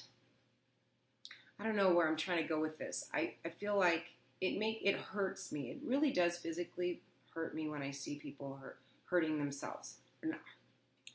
I 1.59 1.63
don't 1.63 1.75
know 1.75 1.93
where 1.93 2.07
I'm 2.07 2.15
trying 2.15 2.41
to 2.41 2.47
go 2.47 2.59
with 2.59 2.77
this. 2.77 3.05
I, 3.13 3.33
I 3.45 3.49
feel 3.49 3.77
like 3.77 4.05
it 4.41 4.57
make 4.57 4.79
it 4.83 4.95
hurts 4.95 5.51
me. 5.51 5.71
It 5.71 5.79
really 5.83 6.11
does 6.11 6.37
physically 6.37 7.01
hurt 7.33 7.53
me 7.53 7.69
when 7.69 7.81
I 7.81 7.91
see 7.91 8.15
people 8.15 8.57
hurt, 8.61 8.79
hurting 9.05 9.37
themselves. 9.37 9.95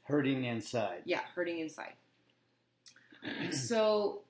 Hurting 0.05 0.45
inside. 0.45 1.03
Yeah, 1.07 1.21
hurting 1.35 1.61
inside. 1.61 1.95
so, 3.51 4.21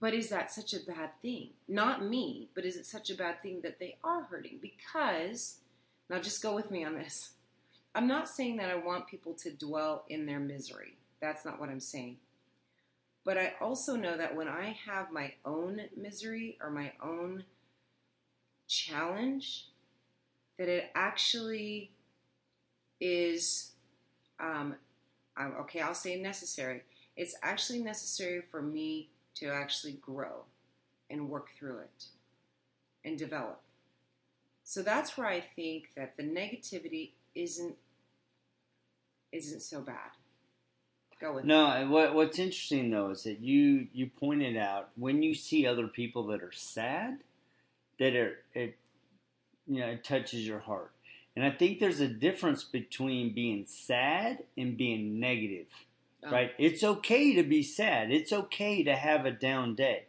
but 0.00 0.12
is 0.12 0.28
that 0.30 0.50
such 0.50 0.74
a 0.74 0.80
bad 0.80 1.10
thing? 1.22 1.50
Not 1.68 2.04
me, 2.04 2.48
but 2.54 2.64
is 2.64 2.76
it 2.76 2.86
such 2.86 3.10
a 3.10 3.14
bad 3.14 3.42
thing 3.42 3.60
that 3.62 3.78
they 3.78 3.96
are 4.02 4.22
hurting? 4.22 4.58
Because, 4.60 5.58
now 6.10 6.18
just 6.18 6.42
go 6.42 6.54
with 6.54 6.70
me 6.70 6.84
on 6.84 6.94
this. 6.94 7.32
I'm 7.94 8.06
not 8.06 8.28
saying 8.28 8.56
that 8.56 8.70
I 8.70 8.76
want 8.76 9.06
people 9.06 9.34
to 9.34 9.50
dwell 9.50 10.04
in 10.08 10.24
their 10.24 10.40
misery. 10.40 10.96
That's 11.20 11.44
not 11.44 11.60
what 11.60 11.68
I'm 11.68 11.80
saying. 11.80 12.16
But 13.24 13.38
I 13.38 13.52
also 13.60 13.94
know 13.94 14.16
that 14.16 14.34
when 14.34 14.48
I 14.48 14.76
have 14.86 15.12
my 15.12 15.34
own 15.44 15.82
misery 15.96 16.58
or 16.60 16.70
my 16.70 16.92
own 17.02 17.44
challenge, 18.66 19.66
that 20.58 20.68
it 20.68 20.90
actually 20.94 21.92
is, 23.00 23.72
um, 24.40 24.76
okay, 25.38 25.80
I'll 25.80 25.94
say 25.94 26.20
necessary. 26.20 26.82
It's 27.16 27.36
actually 27.42 27.80
necessary 27.80 28.42
for 28.50 28.62
me 28.62 29.10
to 29.34 29.48
actually 29.48 29.94
grow 29.94 30.44
and 31.10 31.28
work 31.28 31.50
through 31.58 31.78
it 31.78 32.06
and 33.04 33.18
develop. 33.18 33.60
So 34.64 34.82
that's 34.82 35.16
where 35.16 35.26
I 35.26 35.40
think 35.40 35.90
that 35.96 36.16
the 36.16 36.22
negativity 36.22 37.10
isn't 37.34 37.76
isn't 39.32 39.60
so 39.60 39.80
bad. 39.80 40.10
Go 41.20 41.34
with 41.34 41.44
no. 41.44 41.72
It. 41.72 41.88
What 41.88 42.14
What's 42.14 42.38
interesting 42.38 42.90
though 42.90 43.10
is 43.10 43.24
that 43.24 43.40
you 43.40 43.88
you 43.92 44.08
pointed 44.08 44.56
out 44.56 44.90
when 44.96 45.22
you 45.22 45.34
see 45.34 45.66
other 45.66 45.86
people 45.86 46.26
that 46.28 46.42
are 46.42 46.52
sad, 46.52 47.18
that 47.98 48.14
are 48.14 48.38
it 48.54 48.76
you 49.66 49.80
know 49.80 49.88
it 49.88 50.04
touches 50.04 50.46
your 50.46 50.60
heart, 50.60 50.92
and 51.36 51.44
I 51.44 51.50
think 51.50 51.78
there's 51.78 52.00
a 52.00 52.08
difference 52.08 52.64
between 52.64 53.34
being 53.34 53.66
sad 53.66 54.44
and 54.56 54.76
being 54.76 55.20
negative. 55.20 55.66
Oh. 56.24 56.30
Right? 56.30 56.52
It's 56.58 56.84
okay 56.84 57.34
to 57.34 57.42
be 57.42 57.62
sad. 57.62 58.12
It's 58.12 58.32
okay 58.32 58.84
to 58.84 58.94
have 58.94 59.26
a 59.26 59.32
down 59.32 59.74
day 59.74 60.04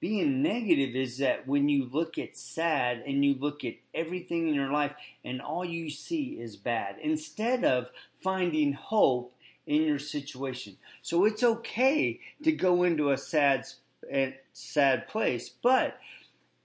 being 0.00 0.42
negative 0.42 0.96
is 0.96 1.18
that 1.18 1.46
when 1.46 1.68
you 1.68 1.88
look 1.92 2.18
at 2.18 2.36
sad 2.36 3.02
and 3.06 3.24
you 3.24 3.34
look 3.34 3.64
at 3.64 3.74
everything 3.94 4.48
in 4.48 4.54
your 4.54 4.72
life 4.72 4.92
and 5.24 5.42
all 5.42 5.64
you 5.64 5.90
see 5.90 6.40
is 6.40 6.56
bad 6.56 6.96
instead 7.02 7.64
of 7.64 7.90
finding 8.22 8.72
hope 8.72 9.34
in 9.66 9.82
your 9.82 9.98
situation. 9.98 10.76
So 11.02 11.26
it's 11.26 11.42
okay 11.42 12.18
to 12.42 12.52
go 12.52 12.82
into 12.82 13.10
a 13.10 13.18
sad 13.18 13.66
eh, 14.10 14.32
sad 14.52 15.06
place, 15.08 15.50
but 15.50 15.98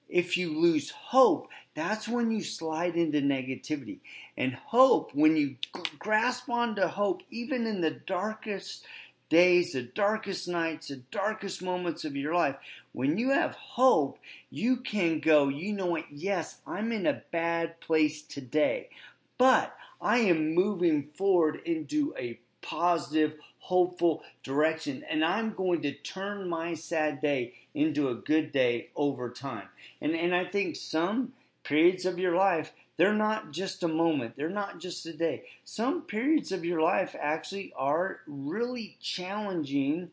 if 0.07 0.37
you 0.37 0.57
lose 0.59 0.91
hope, 0.91 1.49
that's 1.73 2.07
when 2.07 2.31
you 2.31 2.41
slide 2.41 2.95
into 2.95 3.19
negativity. 3.21 3.99
And 4.37 4.53
hope, 4.53 5.11
when 5.13 5.35
you 5.35 5.55
grasp 5.99 6.49
onto 6.49 6.83
hope, 6.83 7.23
even 7.31 7.65
in 7.65 7.81
the 7.81 7.91
darkest 7.91 8.85
days, 9.29 9.73
the 9.73 9.81
darkest 9.81 10.47
nights, 10.47 10.87
the 10.87 11.01
darkest 11.11 11.61
moments 11.61 12.05
of 12.05 12.15
your 12.15 12.33
life, 12.33 12.55
when 12.93 13.17
you 13.17 13.31
have 13.31 13.55
hope, 13.55 14.19
you 14.49 14.77
can 14.77 15.19
go, 15.19 15.49
you 15.49 15.73
know 15.73 15.87
what, 15.87 16.05
yes, 16.11 16.59
I'm 16.65 16.91
in 16.91 17.05
a 17.05 17.21
bad 17.31 17.79
place 17.81 18.21
today, 18.21 18.89
but 19.37 19.75
I 20.01 20.19
am 20.19 20.53
moving 20.53 21.09
forward 21.15 21.61
into 21.65 22.13
a 22.17 22.39
positive, 22.61 23.35
hopeful 23.59 24.23
direction, 24.43 25.03
and 25.09 25.25
I'm 25.25 25.53
going 25.53 25.81
to 25.81 25.93
turn 25.93 26.47
my 26.47 26.73
sad 26.73 27.21
day 27.21 27.53
into 27.73 28.09
a 28.09 28.15
good 28.15 28.51
day 28.51 28.89
over 28.95 29.29
time. 29.29 29.67
And, 30.01 30.15
and 30.15 30.33
I 30.35 30.45
think 30.45 30.75
some 30.75 31.33
periods 31.63 32.05
of 32.05 32.19
your 32.19 32.35
life 32.35 32.71
they're 32.97 33.13
not 33.13 33.51
just 33.51 33.83
a 33.83 33.87
moment, 33.87 34.35
they're 34.35 34.49
not 34.49 34.79
just 34.79 35.05
a 35.05 35.13
day. 35.13 35.43
Some 35.63 36.03
periods 36.03 36.51
of 36.51 36.65
your 36.65 36.81
life 36.81 37.15
actually 37.19 37.73
are 37.75 38.21
really 38.27 38.97
challenging 39.01 40.11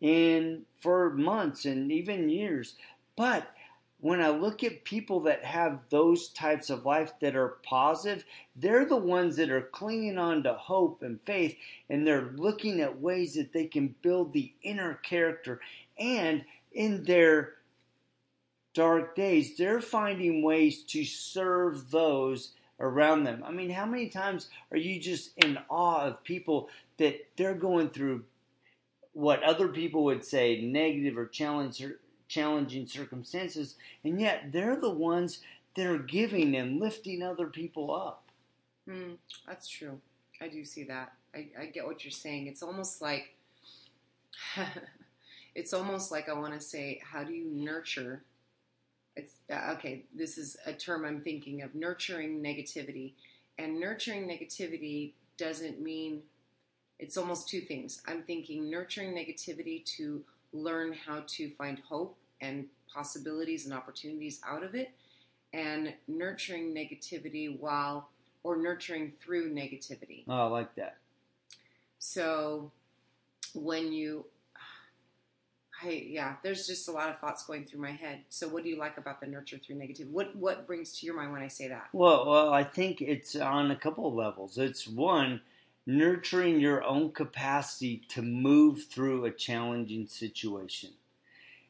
in 0.00 0.62
for 0.80 1.10
months 1.10 1.64
and 1.64 1.90
even 1.90 2.28
years. 2.28 2.76
But 3.16 3.50
when 4.00 4.20
I 4.20 4.28
look 4.28 4.62
at 4.62 4.84
people 4.84 5.20
that 5.20 5.44
have 5.44 5.80
those 5.90 6.28
types 6.28 6.70
of 6.70 6.86
life 6.86 7.12
that 7.20 7.34
are 7.34 7.56
positive, 7.64 8.24
they're 8.54 8.84
the 8.84 8.96
ones 8.96 9.36
that 9.36 9.50
are 9.50 9.62
clinging 9.62 10.18
on 10.18 10.44
to 10.44 10.54
hope 10.54 11.02
and 11.02 11.18
faith, 11.26 11.56
and 11.90 12.06
they're 12.06 12.30
looking 12.36 12.80
at 12.80 13.00
ways 13.00 13.34
that 13.34 13.52
they 13.52 13.66
can 13.66 13.94
build 14.02 14.32
the 14.32 14.52
inner 14.62 14.94
character. 14.94 15.60
And 15.98 16.44
in 16.72 17.02
their 17.04 17.54
dark 18.74 19.16
days, 19.16 19.56
they're 19.56 19.80
finding 19.80 20.42
ways 20.42 20.82
to 20.84 21.04
serve 21.04 21.90
those 21.90 22.52
around 22.80 23.24
them. 23.24 23.42
I 23.44 23.50
mean, 23.50 23.70
how 23.70 23.86
many 23.86 24.08
times 24.08 24.48
are 24.70 24.76
you 24.76 25.00
just 25.00 25.36
in 25.38 25.58
awe 25.68 26.06
of 26.06 26.24
people 26.24 26.68
that 26.98 27.26
they're 27.36 27.54
going 27.54 27.90
through 27.90 28.24
what 29.12 29.42
other 29.42 29.68
people 29.68 30.04
would 30.04 30.24
say 30.24 30.60
negative 30.60 31.18
or 31.18 31.26
challenging 31.26 32.86
circumstances, 32.86 33.74
and 34.04 34.20
yet 34.20 34.52
they're 34.52 34.76
the 34.76 34.90
ones 34.90 35.40
that 35.74 35.86
are 35.86 35.98
giving 35.98 36.56
and 36.56 36.80
lifting 36.80 37.22
other 37.22 37.46
people 37.46 37.92
up? 37.92 38.24
Mm, 38.88 39.16
that's 39.46 39.68
true. 39.68 40.00
I 40.40 40.48
do 40.48 40.64
see 40.64 40.84
that. 40.84 41.12
I, 41.34 41.48
I 41.58 41.66
get 41.66 41.84
what 41.84 42.04
you're 42.04 42.12
saying. 42.12 42.46
It's 42.46 42.62
almost 42.62 43.02
like 43.02 43.34
it's 45.54 45.72
almost 45.72 46.12
like 46.12 46.28
I 46.28 46.32
want 46.34 46.54
to 46.54 46.60
say, 46.60 47.00
how 47.04 47.24
do 47.24 47.32
you 47.32 47.46
nurture 47.50 48.22
it's 49.18 49.34
uh, 49.52 49.72
okay. 49.72 50.04
This 50.14 50.38
is 50.38 50.56
a 50.64 50.72
term 50.72 51.04
I'm 51.04 51.20
thinking 51.20 51.62
of 51.62 51.74
nurturing 51.74 52.40
negativity, 52.40 53.14
and 53.58 53.80
nurturing 53.80 54.28
negativity 54.28 55.12
doesn't 55.36 55.80
mean 55.80 56.22
it's 56.98 57.16
almost 57.16 57.48
two 57.48 57.60
things. 57.60 58.00
I'm 58.06 58.22
thinking 58.22 58.70
nurturing 58.70 59.14
negativity 59.14 59.84
to 59.96 60.22
learn 60.52 60.92
how 60.92 61.24
to 61.26 61.50
find 61.50 61.80
hope 61.80 62.16
and 62.40 62.66
possibilities 62.92 63.64
and 63.66 63.74
opportunities 63.74 64.40
out 64.46 64.62
of 64.62 64.74
it, 64.74 64.92
and 65.52 65.92
nurturing 66.06 66.72
negativity 66.72 67.58
while 67.58 68.10
or 68.44 68.56
nurturing 68.56 69.12
through 69.20 69.52
negativity. 69.52 70.22
Oh, 70.28 70.32
I 70.32 70.44
like 70.44 70.74
that. 70.76 70.96
So 71.98 72.70
when 73.54 73.92
you 73.92 74.26
I 75.82 76.06
yeah, 76.08 76.36
there's 76.42 76.66
just 76.66 76.88
a 76.88 76.92
lot 76.92 77.10
of 77.10 77.18
thoughts 77.18 77.44
going 77.44 77.64
through 77.64 77.80
my 77.80 77.92
head. 77.92 78.20
So, 78.28 78.48
what 78.48 78.64
do 78.64 78.68
you 78.68 78.78
like 78.78 78.98
about 78.98 79.20
the 79.20 79.26
nurture 79.26 79.58
through 79.58 79.76
negative? 79.76 80.08
What 80.10 80.34
what 80.34 80.66
brings 80.66 80.98
to 80.98 81.06
your 81.06 81.16
mind 81.16 81.32
when 81.32 81.42
I 81.42 81.48
say 81.48 81.68
that? 81.68 81.88
Well, 81.92 82.26
well, 82.28 82.52
I 82.52 82.64
think 82.64 83.00
it's 83.00 83.36
on 83.36 83.70
a 83.70 83.76
couple 83.76 84.08
of 84.08 84.14
levels. 84.14 84.58
It's 84.58 84.88
one 84.88 85.40
nurturing 85.86 86.60
your 86.60 86.84
own 86.84 87.10
capacity 87.12 88.02
to 88.10 88.22
move 88.22 88.84
through 88.84 89.24
a 89.24 89.30
challenging 89.30 90.06
situation. 90.06 90.90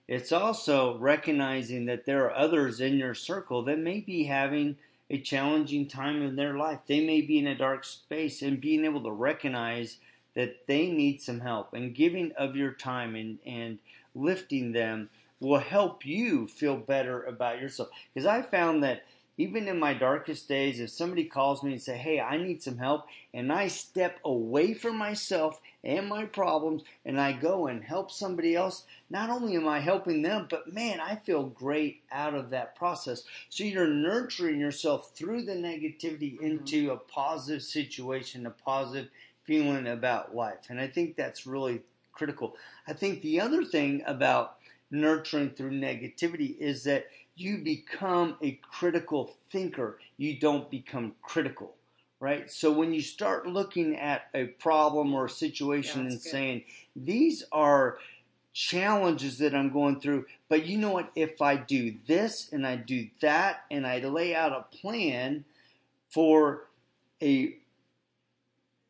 it's 0.08 0.32
also 0.32 0.98
recognizing 0.98 1.84
that 1.86 2.04
there 2.04 2.24
are 2.24 2.34
others 2.34 2.80
in 2.80 2.96
your 2.96 3.14
circle 3.14 3.62
that 3.62 3.78
may 3.78 4.00
be 4.00 4.24
having 4.24 4.76
a 5.10 5.20
challenging 5.20 5.86
time 5.86 6.22
in 6.22 6.34
their 6.34 6.56
life. 6.56 6.80
They 6.86 7.04
may 7.04 7.20
be 7.20 7.38
in 7.38 7.46
a 7.46 7.54
dark 7.54 7.84
space 7.84 8.42
and 8.42 8.60
being 8.60 8.84
able 8.84 9.02
to 9.04 9.10
recognize 9.12 9.98
that 10.34 10.66
they 10.66 10.90
need 10.90 11.20
some 11.20 11.40
help 11.40 11.72
and 11.72 11.94
giving 11.94 12.32
of 12.32 12.56
your 12.56 12.72
time 12.72 13.14
and, 13.14 13.38
and 13.46 13.78
lifting 14.18 14.72
them 14.72 15.10
will 15.40 15.60
help 15.60 16.04
you 16.04 16.48
feel 16.48 16.76
better 16.76 17.22
about 17.22 17.60
yourself. 17.60 17.88
Because 18.12 18.26
I 18.26 18.42
found 18.42 18.82
that 18.82 19.04
even 19.38 19.68
in 19.68 19.78
my 19.78 19.94
darkest 19.94 20.48
days, 20.48 20.80
if 20.80 20.90
somebody 20.90 21.24
calls 21.24 21.62
me 21.62 21.72
and 21.72 21.80
say, 21.80 21.96
"Hey, 21.96 22.20
I 22.20 22.36
need 22.36 22.60
some 22.60 22.78
help," 22.78 23.06
and 23.32 23.52
I 23.52 23.68
step 23.68 24.18
away 24.24 24.74
from 24.74 24.96
myself 24.96 25.60
and 25.84 26.08
my 26.08 26.24
problems 26.24 26.82
and 27.04 27.20
I 27.20 27.32
go 27.32 27.68
and 27.68 27.84
help 27.84 28.10
somebody 28.10 28.56
else, 28.56 28.84
not 29.08 29.30
only 29.30 29.54
am 29.54 29.68
I 29.68 29.78
helping 29.78 30.22
them, 30.22 30.48
but 30.50 30.72
man, 30.72 30.98
I 31.00 31.16
feel 31.16 31.44
great 31.44 32.02
out 32.10 32.34
of 32.34 32.50
that 32.50 32.74
process. 32.74 33.22
So 33.48 33.62
you're 33.62 33.86
nurturing 33.86 34.58
yourself 34.58 35.12
through 35.14 35.42
the 35.42 35.54
negativity 35.54 36.34
mm-hmm. 36.34 36.44
into 36.44 36.90
a 36.90 36.96
positive 36.96 37.62
situation, 37.62 38.44
a 38.44 38.50
positive 38.50 39.08
feeling 39.44 39.86
about 39.86 40.34
life. 40.34 40.68
And 40.68 40.80
I 40.80 40.88
think 40.88 41.14
that's 41.14 41.46
really 41.46 41.82
critical. 42.18 42.56
I 42.86 42.92
think 42.92 43.22
the 43.22 43.40
other 43.40 43.64
thing 43.64 44.02
about 44.04 44.56
nurturing 44.90 45.50
through 45.50 45.70
negativity 45.70 46.58
is 46.58 46.84
that 46.84 47.06
you 47.36 47.58
become 47.58 48.36
a 48.42 48.58
critical 48.70 49.36
thinker. 49.50 49.98
You 50.16 50.38
don't 50.38 50.68
become 50.70 51.14
critical, 51.22 51.74
right? 52.18 52.50
So 52.50 52.72
when 52.72 52.92
you 52.92 53.00
start 53.00 53.46
looking 53.46 53.96
at 53.96 54.22
a 54.34 54.46
problem 54.46 55.14
or 55.14 55.26
a 55.26 55.30
situation 55.30 56.02
yeah, 56.02 56.10
and 56.10 56.22
good. 56.22 56.30
saying, 56.30 56.64
these 56.96 57.44
are 57.52 57.98
challenges 58.52 59.38
that 59.38 59.54
I'm 59.54 59.70
going 59.70 60.00
through, 60.00 60.26
but 60.48 60.66
you 60.66 60.78
know 60.78 60.90
what? 60.90 61.12
If 61.14 61.40
I 61.40 61.54
do 61.56 61.94
this 62.08 62.48
and 62.52 62.66
I 62.66 62.74
do 62.74 63.08
that 63.20 63.64
and 63.70 63.86
I 63.86 64.00
lay 64.00 64.34
out 64.34 64.52
a 64.52 64.76
plan 64.76 65.44
for 66.10 66.64
a 67.22 67.56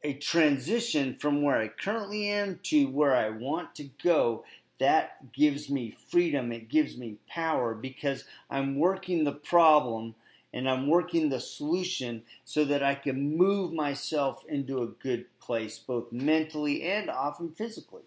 a 0.02 0.14
transition 0.14 1.16
from 1.16 1.42
where 1.42 1.56
I 1.56 1.68
currently 1.68 2.28
am 2.28 2.60
to 2.64 2.86
where 2.86 3.14
I 3.14 3.30
want 3.30 3.74
to 3.76 3.90
go, 4.02 4.44
that 4.78 5.32
gives 5.32 5.68
me 5.68 5.96
freedom. 6.10 6.52
It 6.52 6.68
gives 6.68 6.96
me 6.96 7.16
power 7.28 7.74
because 7.74 8.24
I'm 8.48 8.78
working 8.78 9.24
the 9.24 9.32
problem 9.32 10.14
and 10.52 10.68
I'm 10.68 10.88
working 10.88 11.28
the 11.28 11.40
solution 11.40 12.22
so 12.44 12.64
that 12.64 12.82
I 12.82 12.94
can 12.94 13.36
move 13.36 13.72
myself 13.72 14.44
into 14.48 14.82
a 14.82 14.86
good 14.86 15.26
place, 15.40 15.78
both 15.78 16.12
mentally 16.12 16.82
and 16.82 17.10
often 17.10 17.50
physically. 17.50 18.02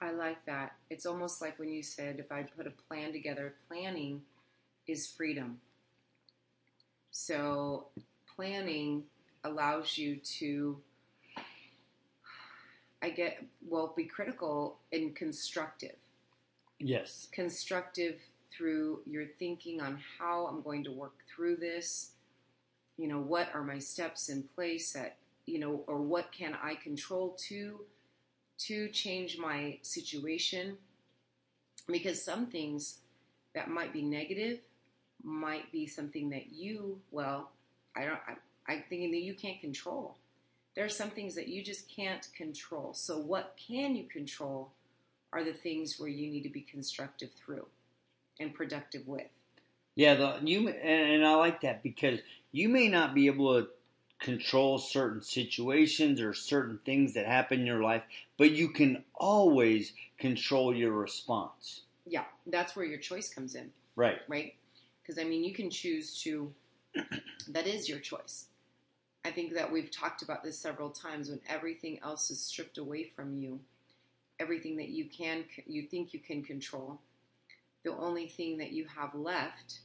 I 0.00 0.10
like 0.10 0.44
that. 0.46 0.72
It's 0.90 1.06
almost 1.06 1.40
like 1.40 1.58
when 1.58 1.72
you 1.72 1.82
said 1.82 2.18
if 2.18 2.32
I 2.32 2.42
put 2.42 2.66
a 2.66 2.72
plan 2.88 3.12
together, 3.12 3.54
planning 3.68 4.22
is 4.86 5.06
freedom. 5.06 5.60
So 7.10 7.86
planning 8.34 9.04
allows 9.44 9.96
you 9.96 10.16
to 10.16 10.78
I 13.04 13.10
get 13.10 13.44
well 13.68 13.92
be 13.94 14.04
critical 14.04 14.78
and 14.90 15.14
constructive. 15.14 15.96
Yes. 16.78 17.28
Constructive 17.32 18.18
through 18.50 19.00
your 19.04 19.26
thinking 19.38 19.82
on 19.82 20.00
how 20.18 20.46
I'm 20.46 20.62
going 20.62 20.84
to 20.84 20.90
work 20.90 21.12
through 21.28 21.56
this. 21.56 22.12
You 22.96 23.08
know, 23.08 23.20
what 23.20 23.50
are 23.52 23.62
my 23.62 23.78
steps 23.78 24.30
in 24.30 24.44
place 24.54 24.94
that, 24.94 25.16
you 25.44 25.58
know, 25.58 25.84
or 25.86 26.00
what 26.00 26.32
can 26.32 26.56
I 26.62 26.76
control 26.76 27.36
to 27.48 27.80
to 28.60 28.88
change 28.88 29.36
my 29.36 29.78
situation? 29.82 30.78
Because 31.86 32.24
some 32.24 32.46
things 32.46 33.00
that 33.54 33.68
might 33.68 33.92
be 33.92 34.00
negative 34.00 34.60
might 35.22 35.70
be 35.72 35.86
something 35.86 36.30
that 36.30 36.54
you, 36.54 36.98
well, 37.10 37.50
I 37.94 38.06
don't 38.06 38.20
I, 38.26 38.72
I'm 38.72 38.82
thinking 38.88 39.10
that 39.10 39.22
you 39.22 39.34
can't 39.34 39.60
control. 39.60 40.16
There 40.74 40.84
are 40.84 40.88
some 40.90 41.10
things 41.10 41.34
that 41.36 41.48
you 41.48 41.62
just 41.62 41.88
can't 41.88 42.26
control. 42.36 42.94
So, 42.94 43.18
what 43.18 43.56
can 43.56 43.94
you 43.94 44.04
control 44.04 44.72
are 45.34 45.44
the 45.44 45.52
things 45.52 45.98
where 45.98 46.08
you 46.08 46.30
need 46.30 46.44
to 46.44 46.48
be 46.48 46.60
constructive 46.60 47.30
through 47.32 47.66
and 48.38 48.54
productive 48.54 49.06
with. 49.06 49.26
Yeah, 49.96 50.14
the, 50.14 50.38
you 50.42 50.68
and, 50.68 51.12
and 51.12 51.26
I 51.26 51.34
like 51.34 51.60
that 51.62 51.82
because 51.82 52.20
you 52.52 52.68
may 52.68 52.88
not 52.88 53.14
be 53.14 53.26
able 53.26 53.60
to 53.60 53.68
control 54.20 54.78
certain 54.78 55.20
situations 55.20 56.20
or 56.20 56.32
certain 56.34 56.78
things 56.86 57.14
that 57.14 57.26
happen 57.26 57.60
in 57.60 57.66
your 57.66 57.82
life, 57.82 58.02
but 58.38 58.52
you 58.52 58.68
can 58.68 59.04
always 59.14 59.92
control 60.18 60.74
your 60.74 60.92
response. 60.92 61.82
Yeah, 62.06 62.24
that's 62.46 62.76
where 62.76 62.86
your 62.86 62.98
choice 62.98 63.32
comes 63.32 63.56
in. 63.56 63.70
Right. 63.96 64.18
Right? 64.28 64.54
Because 65.02 65.18
I 65.18 65.24
mean, 65.24 65.44
you 65.44 65.52
can 65.52 65.68
choose 65.68 66.20
to, 66.22 66.52
that 67.48 67.66
is 67.66 67.88
your 67.88 67.98
choice. 67.98 68.46
I 69.24 69.30
think 69.30 69.54
that 69.54 69.72
we've 69.72 69.90
talked 69.90 70.22
about 70.22 70.44
this 70.44 70.58
several 70.58 70.90
times 70.90 71.30
when 71.30 71.40
everything 71.48 71.98
else 72.02 72.30
is 72.30 72.40
stripped 72.40 72.76
away 72.76 73.04
from 73.04 73.34
you, 73.38 73.60
everything 74.38 74.76
that 74.76 74.90
you 74.90 75.06
can 75.06 75.44
you 75.66 75.82
think 75.82 76.12
you 76.12 76.20
can 76.20 76.42
control. 76.42 77.00
The 77.84 77.92
only 77.92 78.28
thing 78.28 78.58
that 78.58 78.72
you 78.72 78.86
have 78.96 79.14
left 79.14 79.80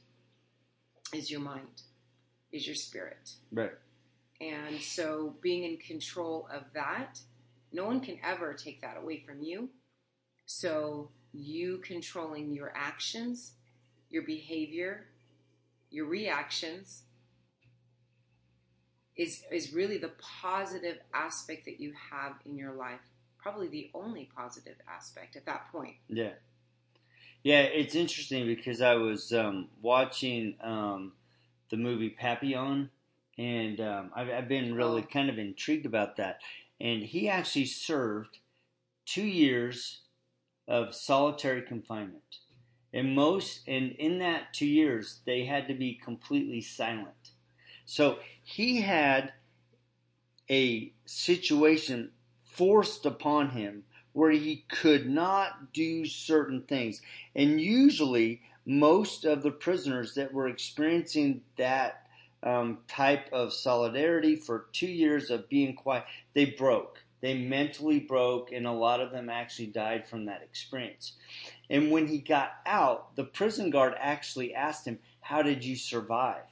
is 1.14 1.30
your 1.30 1.40
mind, 1.40 1.82
is 2.52 2.66
your 2.66 2.76
spirit. 2.76 3.32
Right. 3.50 3.72
And 4.40 4.80
so 4.80 5.34
being 5.40 5.64
in 5.64 5.76
control 5.78 6.48
of 6.52 6.64
that, 6.74 7.20
no 7.72 7.84
one 7.84 8.00
can 8.00 8.18
ever 8.24 8.54
take 8.54 8.80
that 8.80 8.96
away 8.96 9.22
from 9.26 9.42
you. 9.42 9.68
So 10.46 11.10
you 11.32 11.78
controlling 11.78 12.52
your 12.52 12.72
actions, 12.74 13.52
your 14.10 14.22
behavior, 14.22 15.06
your 15.90 16.06
reactions, 16.06 17.02
is 19.20 19.42
is 19.52 19.74
really 19.74 19.98
the 19.98 20.12
positive 20.40 20.98
aspect 21.12 21.66
that 21.66 21.78
you 21.78 21.92
have 22.10 22.36
in 22.46 22.56
your 22.56 22.72
life. 22.72 23.00
Probably 23.38 23.68
the 23.68 23.90
only 23.94 24.30
positive 24.34 24.76
aspect 24.88 25.36
at 25.36 25.44
that 25.44 25.70
point. 25.70 25.96
Yeah. 26.08 26.32
Yeah, 27.42 27.60
it's 27.60 27.94
interesting 27.94 28.46
because 28.46 28.82
I 28.82 28.94
was 28.94 29.32
um, 29.32 29.68
watching 29.80 30.56
um, 30.62 31.12
the 31.70 31.78
movie 31.78 32.10
Papillon, 32.10 32.90
and 33.38 33.80
um, 33.80 34.10
I've, 34.14 34.28
I've, 34.28 34.48
been 34.48 34.74
really 34.74 35.02
oh. 35.02 35.12
kind 35.12 35.30
of 35.30 35.38
intrigued 35.38 35.86
about 35.86 36.16
that. 36.16 36.40
And 36.80 37.02
he 37.02 37.30
actually 37.30 37.64
served 37.64 38.38
two 39.06 39.24
years 39.24 40.00
of 40.68 40.94
solitary 40.94 41.62
confinement. 41.62 42.40
And 42.92 43.14
most, 43.14 43.66
and 43.66 43.92
in 43.92 44.18
that 44.18 44.52
two 44.52 44.66
years, 44.66 45.20
they 45.24 45.46
had 45.46 45.66
to 45.68 45.74
be 45.74 45.94
completely 45.94 46.60
silent. 46.60 47.32
So 47.90 48.20
he 48.44 48.82
had 48.82 49.32
a 50.48 50.92
situation 51.06 52.12
forced 52.44 53.04
upon 53.04 53.50
him 53.50 53.82
where 54.12 54.30
he 54.30 54.64
could 54.68 55.10
not 55.10 55.72
do 55.72 56.04
certain 56.04 56.62
things. 56.62 57.02
And 57.34 57.60
usually, 57.60 58.42
most 58.64 59.24
of 59.24 59.42
the 59.42 59.50
prisoners 59.50 60.14
that 60.14 60.32
were 60.32 60.46
experiencing 60.46 61.40
that 61.56 62.06
um, 62.44 62.78
type 62.86 63.28
of 63.32 63.52
solidarity 63.52 64.36
for 64.36 64.66
two 64.72 64.86
years 64.86 65.28
of 65.28 65.48
being 65.48 65.74
quiet, 65.74 66.04
they 66.32 66.44
broke. 66.44 67.02
They 67.20 67.38
mentally 67.38 67.98
broke, 67.98 68.52
and 68.52 68.68
a 68.68 68.72
lot 68.72 69.00
of 69.00 69.10
them 69.10 69.28
actually 69.28 69.66
died 69.66 70.06
from 70.06 70.26
that 70.26 70.42
experience. 70.44 71.14
And 71.68 71.90
when 71.90 72.06
he 72.06 72.18
got 72.18 72.52
out, 72.66 73.16
the 73.16 73.24
prison 73.24 73.70
guard 73.70 73.94
actually 73.98 74.54
asked 74.54 74.86
him, 74.86 75.00
How 75.20 75.42
did 75.42 75.64
you 75.64 75.74
survive? 75.74 76.44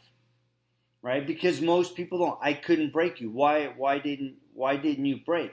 Right? 1.03 1.27
Because 1.27 1.61
most 1.61 1.95
people 1.95 2.19
don't. 2.19 2.39
I 2.43 2.53
couldn't 2.53 2.93
break 2.93 3.21
you. 3.21 3.31
Why? 3.31 3.73
Why 3.77 3.99
didn't? 3.99 4.37
Why 4.55 4.77
didn't 4.77 5.07
you 5.07 5.21
break? 5.25 5.53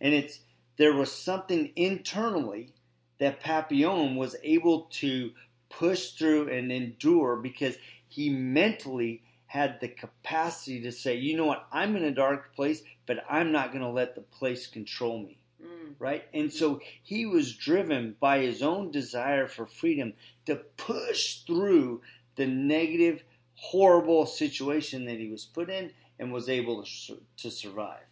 And 0.00 0.14
it's 0.14 0.40
there 0.76 0.94
was 0.94 1.10
something 1.12 1.72
internally 1.76 2.74
that 3.18 3.40
Papillon 3.40 4.16
was 4.16 4.36
able 4.42 4.82
to 4.82 5.32
push 5.68 6.10
through 6.10 6.48
and 6.48 6.70
endure 6.70 7.36
because 7.36 7.76
he 8.08 8.30
mentally 8.30 9.22
had 9.46 9.80
the 9.80 9.88
capacity 9.88 10.82
to 10.82 10.92
say, 10.92 11.14
you 11.14 11.36
know 11.36 11.46
what, 11.46 11.66
I'm 11.72 11.96
in 11.96 12.04
a 12.04 12.10
dark 12.10 12.54
place, 12.54 12.82
but 13.06 13.24
I'm 13.28 13.52
not 13.52 13.72
going 13.72 13.82
to 13.82 13.90
let 13.90 14.14
the 14.14 14.20
place 14.20 14.66
control 14.66 15.18
me. 15.18 15.38
Mm. 15.62 15.94
Right? 15.98 16.24
And 16.34 16.52
so 16.52 16.80
he 17.02 17.26
was 17.26 17.54
driven 17.54 18.16
by 18.20 18.40
his 18.40 18.62
own 18.62 18.90
desire 18.90 19.48
for 19.48 19.66
freedom 19.66 20.12
to 20.46 20.56
push 20.76 21.38
through 21.46 22.02
the 22.36 22.46
negative 22.46 23.22
horrible 23.56 24.26
situation 24.26 25.04
that 25.06 25.18
he 25.18 25.28
was 25.28 25.44
put 25.44 25.70
in 25.70 25.90
and 26.18 26.32
was 26.32 26.48
able 26.48 26.84
to, 26.84 27.20
to 27.36 27.50
survive. 27.50 28.04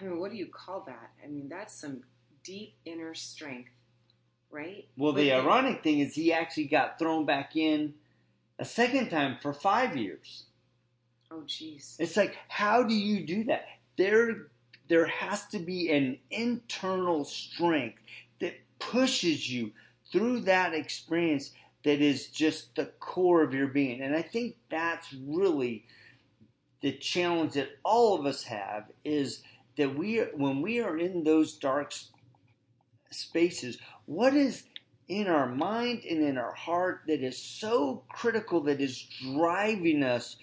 I 0.00 0.04
mean, 0.04 0.18
what 0.18 0.30
do 0.30 0.36
you 0.36 0.46
call 0.46 0.82
that? 0.86 1.12
I 1.22 1.28
mean, 1.28 1.48
that's 1.48 1.74
some 1.74 2.02
deep 2.42 2.74
inner 2.84 3.14
strength, 3.14 3.70
right? 4.50 4.88
Well, 4.96 5.12
the 5.12 5.32
ironic 5.32 5.82
thing 5.82 6.00
is 6.00 6.14
he 6.14 6.32
actually 6.32 6.66
got 6.66 6.98
thrown 6.98 7.24
back 7.24 7.56
in 7.56 7.94
a 8.58 8.64
second 8.64 9.10
time 9.10 9.38
for 9.40 9.52
five 9.52 9.96
years. 9.96 10.44
Oh, 11.30 11.42
jeez. 11.46 11.96
It's 11.98 12.16
like, 12.16 12.36
how 12.48 12.82
do 12.82 12.94
you 12.94 13.24
do 13.26 13.44
that? 13.44 13.66
There, 13.96 14.48
there 14.88 15.06
has 15.06 15.46
to 15.48 15.58
be 15.58 15.90
an 15.90 16.18
internal 16.30 17.24
strength 17.24 17.98
that 18.40 18.54
pushes 18.78 19.50
you 19.50 19.72
through 20.12 20.40
that 20.40 20.74
experience 20.74 21.50
that 21.84 22.00
is 22.00 22.28
just 22.28 22.74
the 22.76 22.86
core 22.98 23.42
of 23.42 23.54
your 23.54 23.68
being. 23.68 24.00
And 24.00 24.16
I 24.16 24.22
think 24.22 24.56
that's 24.70 25.12
really 25.12 25.84
the 26.80 26.92
challenge 26.92 27.54
that 27.54 27.68
all 27.84 28.18
of 28.18 28.26
us 28.26 28.42
have 28.44 28.90
is 29.04 29.42
that 29.76 29.96
we 29.96 30.18
when 30.18 30.62
we 30.62 30.80
are 30.80 30.98
in 30.98 31.24
those 31.24 31.56
dark 31.56 31.92
spaces, 33.10 33.78
what 34.06 34.34
is 34.34 34.64
in 35.08 35.26
our 35.26 35.46
mind 35.46 36.02
and 36.08 36.22
in 36.22 36.38
our 36.38 36.54
heart 36.54 37.02
that 37.06 37.22
is 37.22 37.36
so 37.38 38.02
critical 38.08 38.62
that 38.62 38.80
is 38.80 39.06
driving 39.34 40.02
us 40.02 40.36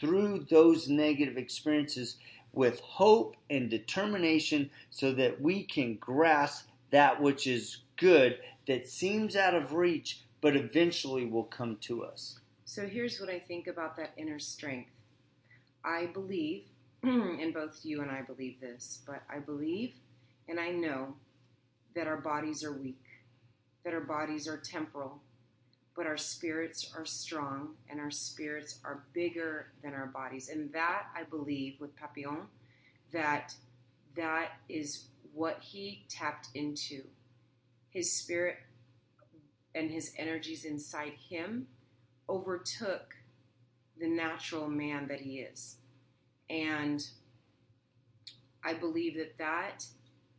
through 0.00 0.46
those 0.50 0.88
negative 0.88 1.36
experiences 1.36 2.16
with 2.52 2.80
hope 2.80 3.36
and 3.50 3.70
determination 3.70 4.70
so 4.90 5.12
that 5.12 5.40
we 5.40 5.62
can 5.62 5.96
grasp 5.96 6.66
that 6.90 7.20
which 7.20 7.46
is 7.46 7.82
good 7.96 8.38
that 8.66 8.88
seems 8.88 9.36
out 9.36 9.54
of 9.54 9.72
reach 9.72 10.22
but 10.40 10.56
eventually 10.56 11.26
will 11.26 11.44
come 11.44 11.76
to 11.82 12.04
us. 12.04 12.38
So 12.64 12.86
here's 12.86 13.20
what 13.20 13.30
I 13.30 13.38
think 13.38 13.66
about 13.66 13.96
that 13.96 14.12
inner 14.16 14.38
strength. 14.38 14.90
I 15.84 16.06
believe, 16.06 16.64
and 17.02 17.54
both 17.54 17.80
you 17.82 18.02
and 18.02 18.10
I 18.10 18.22
believe 18.22 18.60
this, 18.60 19.00
but 19.06 19.22
I 19.30 19.38
believe 19.38 19.94
and 20.48 20.58
I 20.58 20.70
know 20.70 21.14
that 21.94 22.06
our 22.06 22.16
bodies 22.16 22.64
are 22.64 22.72
weak, 22.72 23.04
that 23.84 23.92
our 23.92 24.00
bodies 24.00 24.48
are 24.48 24.56
temporal, 24.56 25.20
but 25.94 26.06
our 26.06 26.16
spirits 26.16 26.92
are 26.96 27.04
strong 27.04 27.74
and 27.90 28.00
our 28.00 28.10
spirits 28.10 28.78
are 28.84 29.04
bigger 29.12 29.72
than 29.82 29.94
our 29.94 30.06
bodies. 30.06 30.48
And 30.48 30.72
that 30.72 31.06
I 31.14 31.24
believe 31.24 31.80
with 31.80 31.94
Papillon, 31.96 32.46
that 33.12 33.52
that 34.16 34.52
is 34.68 35.08
what 35.34 35.58
he 35.60 36.04
tapped 36.08 36.48
into. 36.54 37.02
His 37.90 38.12
spirit 38.12 38.56
and 39.78 39.92
his 39.92 40.12
energies 40.18 40.64
inside 40.64 41.12
him 41.30 41.68
overtook 42.28 43.14
the 43.98 44.08
natural 44.08 44.68
man 44.68 45.06
that 45.06 45.20
he 45.20 45.38
is. 45.38 45.76
And 46.50 47.06
I 48.64 48.74
believe 48.74 49.16
that 49.16 49.38
that 49.38 49.86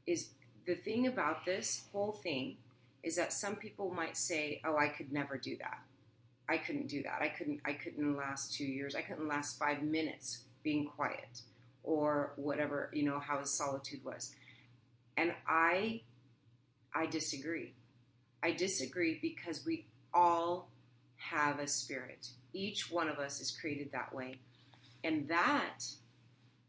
is 0.06 0.32
the 0.66 0.76
thing 0.76 1.08
about 1.08 1.46
this 1.46 1.86
whole 1.92 2.12
thing 2.12 2.58
is 3.02 3.16
that 3.16 3.32
some 3.32 3.56
people 3.56 3.92
might 3.92 4.18
say, 4.18 4.62
"Oh, 4.66 4.76
I 4.76 4.90
could 4.90 5.14
never 5.14 5.38
do 5.38 5.56
that. 5.58 5.80
I 6.50 6.58
couldn't 6.58 6.88
do 6.88 7.02
that. 7.04 7.22
I 7.22 7.30
couldn't 7.30 7.62
I 7.64 7.74
couldn't 7.74 8.18
last 8.18 8.54
2 8.54 8.66
years. 8.66 8.94
I 8.94 9.02
couldn't 9.02 9.28
last 9.28 9.58
5 9.58 9.82
minutes 9.84 10.44
being 10.64 10.86
quiet." 10.86 11.44
Or 11.82 12.34
whatever, 12.36 12.92
you 12.94 13.04
know, 13.04 13.20
how 13.20 13.40
his 13.40 13.52
solitude 13.52 14.04
was. 14.04 14.36
And 15.16 15.34
I 15.48 16.04
I 16.94 17.06
disagree. 17.06 17.74
I 18.42 18.52
disagree 18.52 19.20
because 19.22 19.66
we 19.66 19.86
all 20.14 20.70
have 21.18 21.60
a 21.60 21.68
spirit. 21.68 22.30
Each 22.54 22.90
one 22.90 23.10
of 23.10 23.20
us 23.20 23.42
is 23.42 23.52
created 23.52 23.92
that 23.92 24.14
way. 24.14 24.36
And 25.04 25.28
that, 25.28 25.86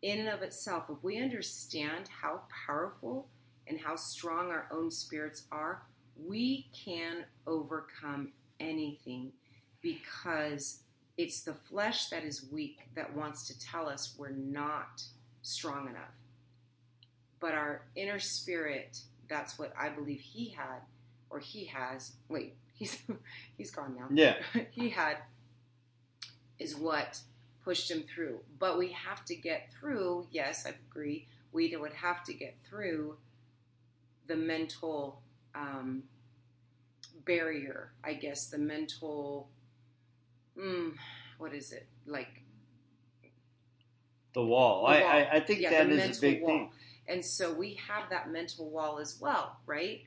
in 0.03 0.21
and 0.21 0.29
of 0.29 0.43
itself, 0.43 0.85
if 0.91 1.03
we 1.03 1.21
understand 1.21 2.09
how 2.23 2.43
powerful 2.67 3.29
and 3.67 3.81
how 3.81 3.97
strong 3.97 4.49
our 4.49 4.69
own 4.73 4.91
spirits 4.91 5.45
are, 5.53 5.83
we 6.17 6.69
can 6.85 7.25
overcome 7.47 8.33
anything 8.59 9.33
because 9.81 10.83
it's 11.17 11.43
the 11.43 11.55
flesh 11.55 12.09
that 12.09 12.25
is 12.25 12.47
weak 12.51 12.81
that 12.95 13.15
wants 13.17 13.47
to 13.49 13.59
tell 13.59 13.89
us 13.89 14.15
we're 14.19 14.31
not 14.31 15.03
strong 15.43 15.89
enough. 15.89 16.15
But 17.41 17.55
our 17.55 17.87
inner 17.95 18.19
spirit, 18.19 18.99
that's 19.29 19.59
what 19.59 19.73
I 19.79 19.89
believe 19.89 20.21
he 20.21 20.51
had 20.51 20.81
or 21.31 21.39
he 21.39 21.65
has. 21.67 22.13
Wait, 22.29 22.55
he's 22.75 22.99
he's 23.57 23.71
gone 23.71 23.95
now. 23.97 24.09
Yeah. 24.13 24.35
he 24.71 24.91
had 24.91 25.19
is 26.59 26.77
what 26.77 27.21
pushed 27.65 27.91
him 27.91 28.03
through. 28.03 28.41
But 28.59 28.79
we 28.79 28.93
have 28.93 29.25
to 29.27 29.35
get 29.35 29.71
through. 29.79 30.27
Yes, 30.31 30.67
I 30.67 30.75
agree. 30.91 31.27
We 31.53 31.75
would 31.77 31.95
have 31.95 32.23
to 32.25 32.35
get 32.35 32.57
through 32.69 33.17
the 34.27 34.37
mental 34.37 35.21
um, 35.55 36.05
barrier. 37.25 37.93
I 38.05 38.15
guess 38.15 38.47
the 38.47 38.59
mental. 38.59 39.49
Mm, 40.59 40.95
what 41.39 41.55
is 41.55 41.73
it 41.73 41.87
like? 42.07 42.43
The 44.35 44.45
wall. 44.45 44.87
The 44.87 44.93
I, 44.93 45.01
wall. 45.01 45.11
I 45.11 45.29
I 45.37 45.41
think 45.41 45.61
Yeah, 45.61 45.71
that 45.71 45.89
the 45.89 45.95
a 45.95 45.97
mental 45.97 46.21
big 46.21 46.43
wall. 46.43 46.49
thing. 46.51 46.71
And 47.09 47.25
so 47.25 47.53
we 47.53 47.75
have 47.89 48.09
that 48.11 48.31
mental 48.31 48.71
wall 48.71 49.01
as 49.01 49.21
well, 49.21 49.59
right? 49.67 50.03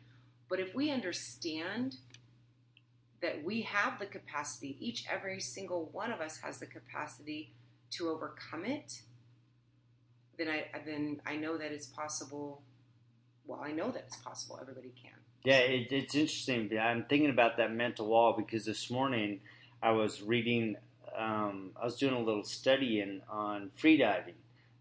But 0.53 0.59
if 0.59 0.75
we 0.75 0.91
understand 0.91 1.95
that 3.23 3.43
we 3.43 3.63
have 3.63 3.97
the 3.97 4.05
capacity, 4.05 4.77
each 4.79 5.03
every 5.11 5.39
single 5.39 5.89
one 5.91 6.11
of 6.11 6.21
us 6.21 6.41
has 6.43 6.59
the 6.59 6.67
capacity 6.67 7.55
to 7.93 8.09
overcome 8.09 8.63
it, 8.63 9.01
then 10.37 10.49
I 10.49 10.65
then 10.85 11.21
I 11.25 11.37
know 11.37 11.57
that 11.57 11.71
it's 11.71 11.87
possible. 11.87 12.61
Well, 13.47 13.61
I 13.65 13.71
know 13.71 13.89
that 13.89 14.03
it's 14.05 14.17
possible. 14.17 14.59
Everybody 14.61 14.93
can. 15.01 15.13
Yeah, 15.43 15.57
it, 15.57 15.91
it's 15.91 16.13
interesting. 16.13 16.69
I'm 16.77 17.05
thinking 17.05 17.31
about 17.31 17.57
that 17.57 17.73
mental 17.73 18.05
wall 18.05 18.35
because 18.37 18.63
this 18.63 18.91
morning 18.91 19.39
I 19.81 19.89
was 19.89 20.21
reading, 20.21 20.75
um, 21.17 21.71
I 21.81 21.85
was 21.85 21.97
doing 21.97 22.13
a 22.13 22.21
little 22.21 22.43
study 22.43 23.01
in, 23.01 23.23
on 23.27 23.71
freediving 23.81 24.35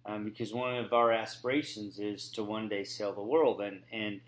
um, 0.04 0.24
because 0.24 0.52
one 0.52 0.76
of 0.76 0.92
our 0.92 1.12
aspirations 1.12 1.98
is 1.98 2.28
to 2.32 2.44
one 2.44 2.68
day 2.68 2.85
sail 2.85 3.14
the 3.14 3.22
world. 3.22 3.62
And, 3.62 3.80
and 3.90 4.20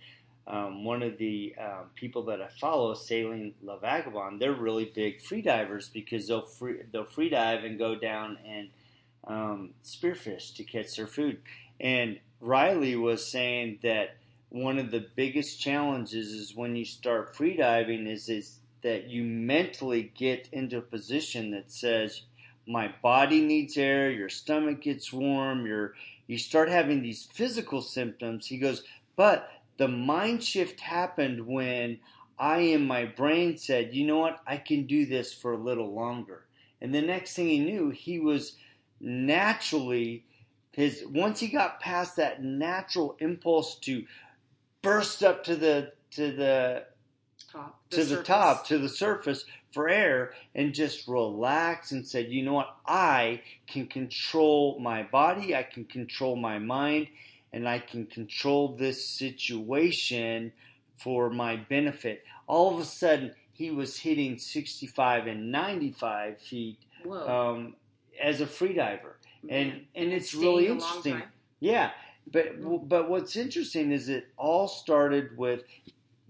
um, 0.47 0.85
one 0.85 1.03
of 1.03 1.17
the 1.17 1.55
um, 1.59 1.87
people 1.95 2.25
that 2.25 2.43
I 2.43 2.49
follow, 2.49 2.95
Sailing 2.95 3.55
La 3.63 3.79
Vagabonde, 3.79 4.39
they're 4.39 4.53
really 4.53 4.85
big 4.85 5.23
freedivers 5.23 5.91
because 5.93 6.29
they'll 6.29 6.47
free, 6.47 6.83
they'll 6.93 7.07
freedive 7.07 7.65
and 7.65 7.79
go 7.79 7.95
down 7.95 8.39
and 8.47 8.69
um, 9.27 9.71
spearfish 9.83 10.55
to 10.57 10.65
catch 10.65 10.97
their 10.97 11.07
food. 11.07 11.41
And 11.81 12.19
Riley 12.41 12.95
was 12.95 13.27
saying 13.27 13.79
that 13.83 14.17
one 14.51 14.79
of 14.79 14.91
the 14.91 15.07
biggest 15.17 15.61
challenges 15.61 16.33
is 16.33 16.55
when 16.55 16.77
you 16.77 16.85
start 16.85 17.35
freediving 17.35 18.07
is 18.07 18.29
is 18.29 18.61
that 18.83 19.09
you 19.09 19.25
mentally 19.25 20.13
get 20.15 20.49
into 20.53 20.77
a 20.77 20.83
position 20.83 21.51
that 21.53 21.73
says 21.73 22.23
my 22.67 22.95
body 23.03 23.41
needs 23.41 23.77
air, 23.77 24.11
your 24.11 24.29
stomach 24.29 24.83
gets 24.83 25.13
warm, 25.13 25.67
your 25.67 25.95
you 26.27 26.39
start 26.39 26.69
having 26.69 27.03
these 27.03 27.25
physical 27.25 27.83
symptoms. 27.83 28.47
He 28.47 28.59
goes, 28.59 28.83
but 29.17 29.51
the 29.77 29.89
mind 29.89 30.43
shift 30.43 30.81
happened 30.81 31.47
when 31.47 31.99
I 32.39 32.59
in 32.59 32.87
my 32.87 33.05
brain 33.05 33.57
said, 33.57 33.95
you 33.95 34.07
know 34.07 34.19
what, 34.19 34.41
I 34.47 34.57
can 34.57 34.87
do 34.87 35.07
this 35.07 35.33
for 35.33 35.53
a 35.53 35.59
little 35.59 35.95
longer. 35.95 36.47
And 36.81 36.95
the 36.95 37.03
next 37.03 37.35
thing 37.35 37.49
he 37.49 37.59
knew, 37.59 37.91
he 37.91 38.19
was 38.19 38.57
naturally 39.01 40.25
his 40.73 41.05
once 41.07 41.41
he 41.41 41.49
got 41.49 41.81
past 41.81 42.17
that 42.17 42.43
natural 42.43 43.17
impulse 43.21 43.77
to 43.77 44.05
burst 44.83 45.23
up 45.23 45.45
to 45.45 45.57
the 45.57 45.93
to 46.11 46.33
the 46.33 46.85
Top 47.51 47.81
to 47.91 47.99
the 47.99 48.05
surface. 48.05 48.27
top 48.27 48.67
to 48.67 48.79
the 48.79 48.89
surface 48.89 49.45
for 49.73 49.89
air 49.89 50.33
and 50.57 50.75
just 50.75 51.07
relax 51.07 51.93
and 51.93 52.05
said 52.05 52.31
you 52.31 52.43
know 52.43 52.53
what 52.53 52.77
i 52.85 53.41
can 53.69 53.87
control 53.87 54.79
my 54.81 55.05
body 55.05 55.55
i 55.55 55.63
can 55.63 55.85
control 55.85 56.35
my 56.35 56.59
mind 56.59 57.07
and 57.55 57.69
i 57.69 57.79
can 57.79 58.05
control 58.07 58.77
this 58.77 59.09
situation 59.09 60.53
for 60.97 61.31
my 61.31 61.57
benefit. 61.57 62.25
All 62.47 62.75
of 62.75 62.81
a 62.81 62.85
sudden 62.85 63.35
he 63.53 63.71
was 63.71 63.99
hitting 63.99 64.39
65 64.39 65.27
and 65.27 65.53
95 65.53 66.41
feet 66.41 66.79
um, 67.11 67.75
as 68.21 68.41
a 68.41 68.47
freediver. 68.47 69.15
And 69.49 69.69
Man. 69.69 69.81
and 69.95 70.13
it's 70.13 70.35
really 70.35 70.69
interesting. 70.69 71.23
yeah, 71.61 71.91
but 72.33 72.89
but 72.89 73.11
what's 73.11 73.37
interesting 73.37 73.93
is 73.93 74.09
it 74.09 74.29
all 74.39 74.69
started 74.69 75.37
with 75.37 75.65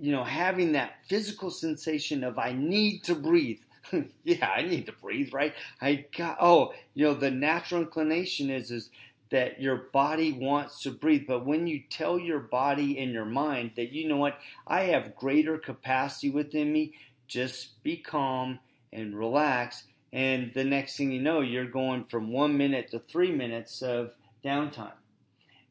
you 0.00 0.10
know 0.10 0.24
having 0.24 0.72
that 0.72 0.94
physical 1.08 1.50
sensation 1.50 2.24
of 2.24 2.38
I 2.38 2.52
need 2.52 3.04
to 3.04 3.14
breathe. 3.14 3.60
yeah, 4.24 4.48
I 4.48 4.62
need 4.62 4.86
to 4.86 4.92
breathe, 4.92 5.32
right? 5.32 5.54
I 5.80 6.06
got 6.16 6.38
oh, 6.40 6.72
you 6.94 7.04
know 7.04 7.14
the 7.14 7.30
natural 7.30 7.82
inclination 7.82 8.50
is 8.50 8.72
is 8.72 8.90
that 9.34 9.60
your 9.60 9.88
body 9.92 10.30
wants 10.30 10.80
to 10.80 10.92
breathe, 10.92 11.24
but 11.26 11.44
when 11.44 11.66
you 11.66 11.82
tell 11.90 12.20
your 12.20 12.38
body 12.38 13.00
and 13.00 13.10
your 13.10 13.24
mind 13.24 13.72
that 13.74 13.90
you 13.90 14.06
know 14.06 14.16
what, 14.16 14.38
I 14.64 14.82
have 14.82 15.16
greater 15.16 15.58
capacity 15.58 16.30
within 16.30 16.72
me, 16.72 16.94
just 17.26 17.82
be 17.82 17.96
calm 17.96 18.60
and 18.92 19.18
relax. 19.18 19.82
And 20.12 20.52
the 20.54 20.62
next 20.62 20.96
thing 20.96 21.10
you 21.10 21.20
know, 21.20 21.40
you're 21.40 21.66
going 21.66 22.04
from 22.04 22.30
one 22.30 22.56
minute 22.56 22.92
to 22.92 23.00
three 23.00 23.32
minutes 23.32 23.82
of 23.82 24.12
downtime. 24.44 24.92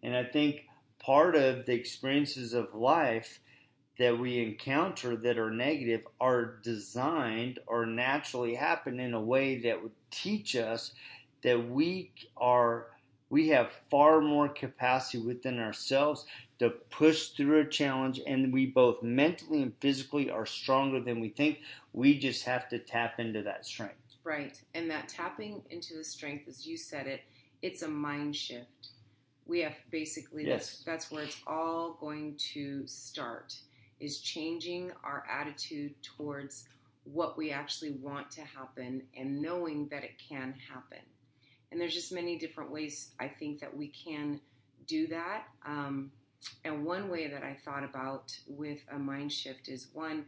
And 0.04 0.14
I 0.14 0.26
think 0.26 0.66
part 1.00 1.38
of 1.38 1.66
the 1.66 1.72
experiences 1.72 2.54
of 2.54 2.76
life 2.76 3.40
that 3.98 4.20
we 4.20 4.44
encounter 4.44 5.16
that 5.16 5.38
are 5.38 5.52
negative 5.52 6.02
are 6.20 6.58
designed 6.64 7.60
or 7.66 7.86
naturally 7.86 8.56
happen 8.56 9.00
in 9.00 9.14
a 9.14 9.22
way 9.22 9.62
that 9.62 9.82
would 9.82 9.94
teach 10.12 10.54
us 10.58 10.92
that 11.44 11.70
we 11.70 12.12
are 12.36 12.88
we 13.34 13.48
have 13.48 13.72
far 13.90 14.22
more 14.22 14.48
capacity 14.48 15.18
within 15.18 15.60
ourselves 15.60 16.28
to 16.60 16.70
push 16.70 17.30
through 17.30 17.62
a 17.62 17.66
challenge, 17.66 18.22
and 18.28 18.54
we 18.54 18.68
both 18.68 19.02
mentally 19.02 19.64
and 19.64 19.74
physically 19.80 20.30
are 20.30 20.46
stronger 20.46 21.00
than 21.00 21.20
we 21.20 21.30
think. 21.30 21.58
We 21.94 22.20
just 22.20 22.46
have 22.46 22.70
to 22.70 22.78
tap 22.78 23.20
into 23.20 23.42
that 23.42 23.66
strength. 23.66 23.96
Right. 24.24 24.62
And 24.76 24.88
that 24.92 25.10
tapping 25.10 25.64
into 25.72 25.96
the 25.96 26.04
strength, 26.04 26.48
as 26.48 26.68
you 26.68 26.78
said 26.78 27.08
it, 27.08 27.22
it's 27.64 27.82
a 27.82 27.88
mind 27.88 28.36
shift. 28.36 28.90
We 29.48 29.62
have 29.62 29.78
basically 29.90 30.46
Yes. 30.46 30.84
that's 30.84 30.84
that's 30.84 31.12
where 31.12 31.24
it's 31.24 31.42
all 31.48 31.98
going 32.00 32.36
to 32.54 32.86
start 32.86 33.56
is 34.00 34.20
changing 34.20 34.92
our 35.04 35.26
attitude 35.28 35.96
towards 36.04 36.68
what 37.04 37.36
we 37.36 37.50
actually 37.50 37.94
want 37.94 38.30
to 38.30 38.42
happen 38.42 39.02
and 39.18 39.42
knowing 39.42 39.88
that 39.88 40.04
it 40.04 40.20
can 40.20 40.54
happen. 40.72 41.04
And 41.74 41.82
there's 41.82 41.96
just 41.96 42.12
many 42.12 42.38
different 42.38 42.70
ways 42.70 43.10
I 43.20 43.28
think 43.28 43.60
that 43.62 43.76
we 43.76 43.88
can 43.88 44.40
do 44.86 45.08
that. 45.08 45.46
Um, 45.66 46.12
and 46.64 46.86
one 46.86 47.10
way 47.10 47.28
that 47.28 47.42
I 47.42 47.58
thought 47.66 47.84
about 47.84 48.38
with 48.48 48.78
a 48.92 49.00
mind 49.00 49.32
shift 49.32 49.70
is 49.70 49.88
one, 49.92 50.26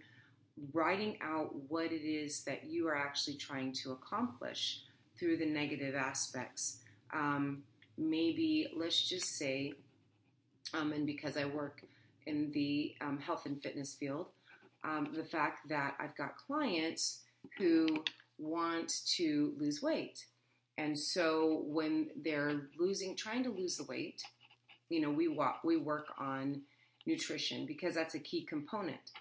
writing 0.74 1.20
out 1.22 1.54
what 1.70 1.92
it 1.92 2.04
is 2.04 2.44
that 2.46 2.64
you 2.66 2.88
are 2.88 2.98
actually 2.98 3.36
trying 3.36 3.74
to 3.74 3.92
accomplish 3.92 4.82
through 5.20 5.38
the 5.38 5.46
negative 5.46 5.94
aspects. 5.94 6.80
Um, 7.14 7.62
maybe, 7.96 8.68
let's 8.76 9.08
just 9.08 9.38
say, 9.38 9.74
um, 10.74 10.94
and 10.94 11.06
because 11.06 11.38
I 11.38 11.46
work 11.46 11.84
in 12.26 12.52
the 12.54 12.96
um, 13.02 13.20
health 13.20 13.46
and 13.46 13.62
fitness 13.62 13.94
field, 13.94 14.30
um, 14.84 15.10
the 15.16 15.24
fact 15.24 15.70
that 15.70 15.96
I've 16.00 16.16
got 16.16 16.38
clients 16.38 17.22
who 17.60 18.04
want 18.40 18.92
to 19.18 19.54
lose 19.60 19.84
weight. 19.84 20.26
And 20.78 20.98
so 20.98 21.64
when 21.66 22.10
they're 22.24 22.64
losing, 22.78 23.16
trying 23.16 23.44
to 23.44 23.50
lose 23.50 23.78
the 23.78 23.86
weight, 23.86 24.22
you 24.90 25.00
know, 25.02 25.10
we 25.10 25.28
walk, 25.28 25.62
we 25.64 25.78
work 25.78 26.08
on 26.20 26.62
nutrition 27.06 27.66
because 27.66 27.96
that's 27.96 28.16
a 28.16 28.20
key 28.20 28.44
component. 28.44 29.12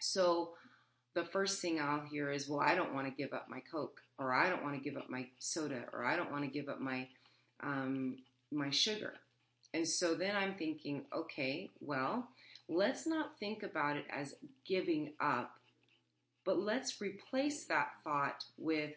So 0.00 0.54
the 1.14 1.24
first 1.24 1.60
thing 1.60 1.80
I'll 1.80 2.04
hear 2.10 2.30
is, 2.30 2.48
well, 2.48 2.60
I 2.60 2.74
don't 2.74 2.94
want 2.94 3.06
to 3.06 3.22
give 3.22 3.32
up 3.32 3.46
my 3.48 3.60
Coke, 3.70 4.00
or 4.18 4.32
I 4.32 4.48
don't 4.48 4.62
want 4.62 4.76
to 4.76 4.80
give 4.80 4.96
up 4.96 5.10
my 5.10 5.26
soda, 5.38 5.84
or 5.92 6.04
I 6.04 6.16
don't 6.16 6.30
want 6.30 6.44
to 6.44 6.50
give 6.50 6.68
up 6.68 6.80
my 6.80 7.08
um, 7.62 8.18
my 8.52 8.70
sugar. 8.70 9.14
And 9.74 9.86
so 9.86 10.14
then 10.14 10.34
I'm 10.34 10.54
thinking, 10.54 11.04
okay, 11.14 11.70
well, 11.80 12.28
let's 12.68 13.06
not 13.06 13.38
think 13.38 13.62
about 13.62 13.96
it 13.96 14.06
as 14.10 14.34
giving 14.66 15.12
up, 15.20 15.52
but 16.44 16.58
let's 16.58 17.00
replace 17.00 17.64
that 17.66 17.88
thought 18.02 18.44
with 18.56 18.92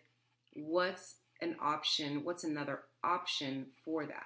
what's 0.56 1.16
an 1.44 1.56
option, 1.62 2.24
what's 2.24 2.44
another 2.44 2.82
option 3.04 3.68
for 3.84 4.06
that. 4.06 4.26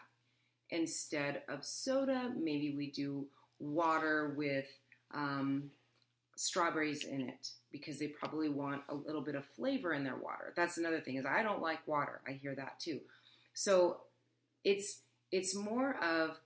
Instead 0.69 1.43
of 1.49 1.63
soda, 1.63 2.31
maybe 2.37 2.75
we 2.75 2.91
do 2.91 3.27
water 3.59 4.33
with 4.37 4.67
um, 5.13 5.71
strawberries 6.35 7.03
in 7.03 7.21
it 7.21 7.49
because 7.71 7.99
they 7.99 8.07
probably 8.07 8.49
want 8.49 8.81
a 8.89 8.95
little 8.95 9.21
bit 9.21 9.35
of 9.35 9.45
flavor 9.45 9.93
in 9.93 10.03
their 10.03 10.15
water. 10.15 10.53
That's 10.55 10.77
another 10.77 10.99
thing 10.99 11.15
is 11.15 11.25
I 11.25 11.43
don't 11.43 11.61
like 11.61 11.87
water. 11.87 12.21
I 12.27 12.33
hear 12.33 12.55
that 12.55 12.79
too. 12.79 12.99
So 13.53 14.01
it's 14.63 15.01
it's 15.31 15.55
more 15.55 15.97
of 16.03 16.37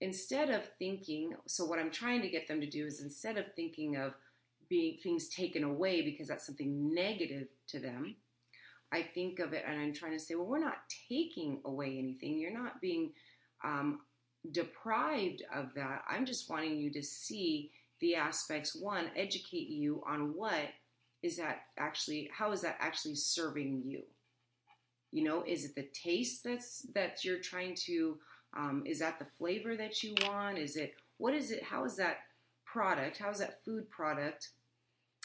instead 0.00 0.50
of 0.50 0.64
thinking 0.78 1.34
so 1.46 1.64
what 1.64 1.78
I'm 1.78 1.90
trying 1.90 2.20
to 2.22 2.28
get 2.28 2.46
them 2.46 2.60
to 2.60 2.68
do 2.68 2.86
is 2.86 3.00
instead 3.00 3.38
of 3.38 3.46
thinking 3.54 3.96
of 3.96 4.14
being 4.68 4.98
things 5.02 5.28
taken 5.28 5.64
away 5.64 6.02
because 6.02 6.28
that's 6.28 6.46
something 6.46 6.94
negative 6.94 7.48
to 7.68 7.78
them, 7.78 8.16
I 8.92 9.02
think 9.02 9.38
of 9.40 9.52
it 9.52 9.64
and 9.66 9.80
I'm 9.80 9.92
trying 9.92 10.12
to 10.12 10.18
say, 10.18 10.34
well, 10.34 10.46
we're 10.46 10.58
not 10.58 10.78
taking 11.08 11.60
away 11.64 11.98
anything. 11.98 12.38
You're 12.38 12.56
not 12.56 12.80
being 12.80 13.12
um, 13.64 14.00
deprived 14.50 15.42
of 15.54 15.74
that. 15.74 16.02
I'm 16.08 16.26
just 16.26 16.48
wanting 16.48 16.76
you 16.76 16.92
to 16.92 17.02
see 17.02 17.70
the 18.00 18.14
aspects. 18.14 18.74
One, 18.74 19.10
educate 19.16 19.68
you 19.68 20.02
on 20.06 20.34
what 20.34 20.68
is 21.22 21.36
that 21.38 21.62
actually, 21.78 22.30
how 22.36 22.52
is 22.52 22.60
that 22.60 22.76
actually 22.80 23.14
serving 23.14 23.82
you? 23.84 24.02
You 25.10 25.24
know, 25.24 25.44
is 25.46 25.64
it 25.64 25.74
the 25.74 25.88
taste 25.94 26.44
that's 26.44 26.82
that 26.94 27.24
you're 27.24 27.38
trying 27.38 27.76
to? 27.86 28.18
Um, 28.56 28.82
is 28.84 28.98
that 28.98 29.18
the 29.18 29.26
flavor 29.38 29.76
that 29.76 30.02
you 30.02 30.14
want? 30.26 30.58
Is 30.58 30.76
it 30.76 30.94
what 31.18 31.34
is 31.34 31.50
it? 31.52 31.62
How 31.62 31.84
is 31.84 31.96
that 31.96 32.18
product? 32.66 33.18
How 33.18 33.30
is 33.30 33.38
that 33.38 33.64
food 33.64 33.88
product 33.90 34.48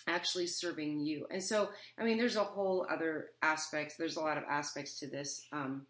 actually 0.08 0.48
serving 0.48 1.00
you? 1.00 1.28
And 1.32 1.44
so, 1.44 1.70
I 1.98 2.04
mean, 2.04 2.18
there's 2.18 2.36
a 2.36 2.44
whole 2.44 2.88
other 2.90 3.28
aspects. 3.42 3.96
There's 3.96 4.18
a 4.18 4.22
lot 4.22 4.38
of 4.38 4.44
aspects 4.50 5.00
to 5.00 5.08
this. 5.08 5.46
Um, 5.52 5.86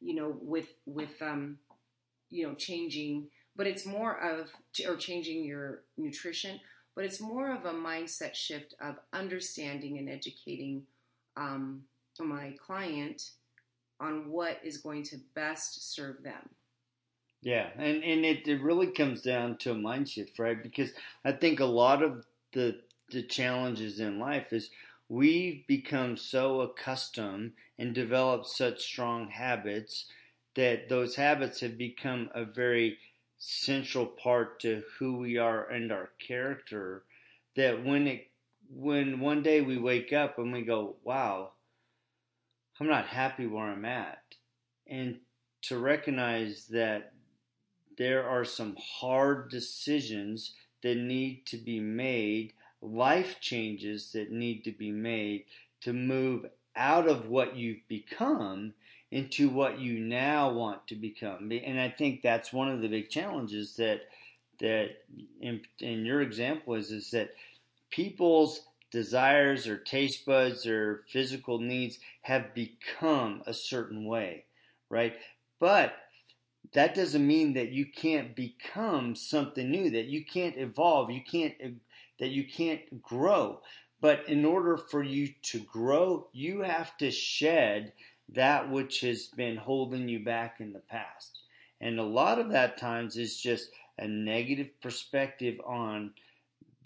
you 0.00 0.14
know, 0.14 0.36
with 0.40 0.68
with 0.86 1.20
um, 1.22 1.58
you 2.30 2.46
know 2.46 2.54
changing, 2.54 3.28
but 3.56 3.66
it's 3.66 3.86
more 3.86 4.18
of 4.20 4.50
or 4.88 4.96
changing 4.96 5.44
your 5.44 5.82
nutrition. 5.96 6.60
But 6.94 7.04
it's 7.04 7.20
more 7.20 7.52
of 7.52 7.64
a 7.64 7.72
mindset 7.72 8.34
shift 8.34 8.74
of 8.80 8.96
understanding 9.12 9.98
and 9.98 10.08
educating 10.08 10.84
um, 11.36 11.82
my 12.20 12.54
client 12.64 13.30
on 13.98 14.30
what 14.30 14.60
is 14.62 14.76
going 14.78 15.02
to 15.04 15.16
best 15.34 15.92
serve 15.92 16.22
them. 16.22 16.50
Yeah, 17.42 17.68
and 17.76 18.02
and 18.02 18.24
it, 18.24 18.48
it 18.48 18.62
really 18.62 18.86
comes 18.86 19.22
down 19.22 19.58
to 19.58 19.72
a 19.72 19.74
mind 19.74 20.08
shift, 20.08 20.38
right? 20.38 20.60
Because 20.60 20.92
I 21.24 21.32
think 21.32 21.60
a 21.60 21.66
lot 21.66 22.02
of 22.02 22.24
the 22.52 22.80
the 23.14 23.22
challenges 23.22 24.00
in 24.00 24.18
life 24.18 24.52
is 24.52 24.70
we've 25.08 25.66
become 25.66 26.16
so 26.16 26.60
accustomed 26.60 27.52
and 27.78 27.94
developed 27.94 28.46
such 28.46 28.82
strong 28.82 29.28
habits 29.28 30.06
that 30.54 30.88
those 30.88 31.16
habits 31.16 31.60
have 31.60 31.78
become 31.78 32.28
a 32.34 32.44
very 32.44 32.98
central 33.38 34.06
part 34.06 34.60
to 34.60 34.82
who 34.98 35.16
we 35.18 35.36
are 35.36 35.68
and 35.68 35.90
our 35.90 36.10
character 36.18 37.04
that 37.56 37.84
when 37.84 38.06
it 38.06 38.30
when 38.70 39.20
one 39.20 39.42
day 39.42 39.60
we 39.60 39.76
wake 39.76 40.12
up 40.12 40.38
and 40.38 40.52
we 40.52 40.62
go, 40.62 40.96
"Wow, 41.04 41.52
I'm 42.80 42.86
not 42.86 43.06
happy 43.06 43.46
where 43.46 43.66
I'm 43.66 43.84
at." 43.84 44.36
And 44.86 45.20
to 45.62 45.78
recognize 45.78 46.66
that 46.68 47.12
there 47.96 48.26
are 48.28 48.44
some 48.44 48.76
hard 48.76 49.50
decisions 49.50 50.54
that 50.82 50.96
need 50.96 51.46
to 51.46 51.56
be 51.56 51.78
made, 51.80 52.54
life 52.84 53.40
changes 53.40 54.12
that 54.12 54.30
need 54.30 54.64
to 54.64 54.72
be 54.72 54.90
made 54.90 55.44
to 55.80 55.92
move 55.92 56.46
out 56.76 57.08
of 57.08 57.28
what 57.28 57.56
you've 57.56 57.86
become 57.88 58.74
into 59.10 59.48
what 59.48 59.78
you 59.78 59.98
now 60.00 60.52
want 60.52 60.86
to 60.88 60.96
become. 60.96 61.50
And 61.52 61.78
I 61.80 61.88
think 61.88 62.20
that's 62.20 62.52
one 62.52 62.68
of 62.68 62.80
the 62.80 62.88
big 62.88 63.10
challenges 63.10 63.76
that 63.76 64.02
that 64.60 64.90
in, 65.40 65.60
in 65.80 66.04
your 66.04 66.20
example 66.20 66.74
is 66.74 66.90
is 66.90 67.10
that 67.10 67.30
people's 67.90 68.60
desires 68.90 69.66
or 69.66 69.76
taste 69.76 70.24
buds 70.24 70.66
or 70.66 71.04
physical 71.08 71.58
needs 71.58 71.98
have 72.22 72.54
become 72.54 73.42
a 73.46 73.52
certain 73.52 74.04
way, 74.04 74.44
right? 74.88 75.14
But 75.58 75.94
that 76.72 76.94
doesn't 76.94 77.26
mean 77.26 77.54
that 77.54 77.70
you 77.70 77.86
can't 77.86 78.34
become 78.34 79.14
something 79.14 79.70
new, 79.70 79.90
that 79.90 80.06
you 80.06 80.24
can't 80.24 80.56
evolve, 80.56 81.10
you 81.10 81.22
can't 81.22 81.54
that 82.18 82.30
you 82.30 82.44
can't 82.44 83.02
grow. 83.02 83.60
But 84.00 84.28
in 84.28 84.44
order 84.44 84.76
for 84.76 85.02
you 85.02 85.28
to 85.42 85.60
grow, 85.60 86.28
you 86.32 86.60
have 86.60 86.96
to 86.98 87.10
shed 87.10 87.92
that 88.30 88.70
which 88.70 89.00
has 89.00 89.26
been 89.28 89.56
holding 89.56 90.08
you 90.08 90.24
back 90.24 90.60
in 90.60 90.72
the 90.72 90.80
past. 90.80 91.38
And 91.80 91.98
a 91.98 92.04
lot 92.04 92.38
of 92.38 92.50
that 92.50 92.78
times 92.78 93.16
is 93.16 93.40
just 93.40 93.70
a 93.98 94.08
negative 94.08 94.80
perspective 94.80 95.60
on 95.64 96.12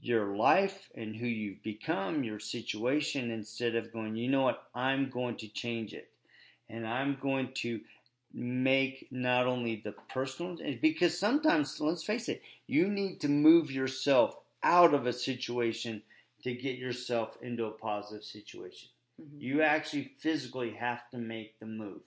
your 0.01 0.37
life 0.37 0.89
and 0.95 1.17
who 1.17 1.27
you've 1.27 1.63
become, 1.63 2.23
your 2.23 2.39
situation, 2.39 3.31
instead 3.31 3.75
of 3.75 3.93
going, 3.93 4.17
you 4.17 4.29
know 4.29 4.43
what, 4.43 4.65
I'm 4.75 5.11
going 5.11 5.37
to 5.39 5.49
change 5.49 5.93
it. 5.93 6.11
And 6.69 6.87
I'm 6.87 7.19
going 7.21 7.53
to 7.57 7.81
make 8.33 9.09
not 9.11 9.47
only 9.47 9.81
the 9.85 9.95
personal, 10.09 10.57
because 10.81 11.19
sometimes, 11.19 11.81
let's 11.81 12.05
face 12.05 12.29
it, 12.29 12.43
you 12.67 12.89
need 12.89 13.21
to 13.23 13.29
move 13.29 13.71
yourself 13.71 14.37
out 14.63 14.95
of 14.95 15.07
a 15.07 15.13
situation 15.13 16.03
to 16.43 16.55
get 16.55 16.79
yourself 16.79 17.37
into 17.43 17.67
a 17.67 17.71
positive 17.71 18.25
situation. 18.25 18.89
Mm-hmm. 19.21 19.41
You 19.41 19.63
actually 19.63 20.13
physically 20.19 20.73
have 20.73 21.09
to 21.11 21.19
make 21.19 21.59
the 21.59 21.67
move. 21.67 22.01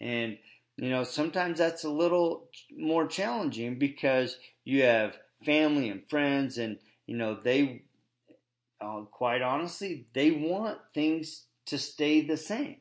And, 0.00 0.38
you 0.76 0.90
know, 0.90 1.04
sometimes 1.04 1.58
that's 1.58 1.84
a 1.84 1.90
little 1.90 2.44
more 2.76 3.06
challenging 3.06 3.78
because 3.78 4.38
you 4.64 4.82
have 4.82 5.16
family 5.44 5.88
and 5.88 6.08
friends, 6.08 6.58
and, 6.58 6.78
you 7.06 7.16
know, 7.16 7.38
they, 7.42 7.82
uh, 8.80 9.02
quite 9.10 9.42
honestly, 9.42 10.06
they 10.12 10.30
want 10.30 10.78
things 10.94 11.44
to 11.66 11.78
stay 11.78 12.22
the 12.22 12.36
same. 12.36 12.76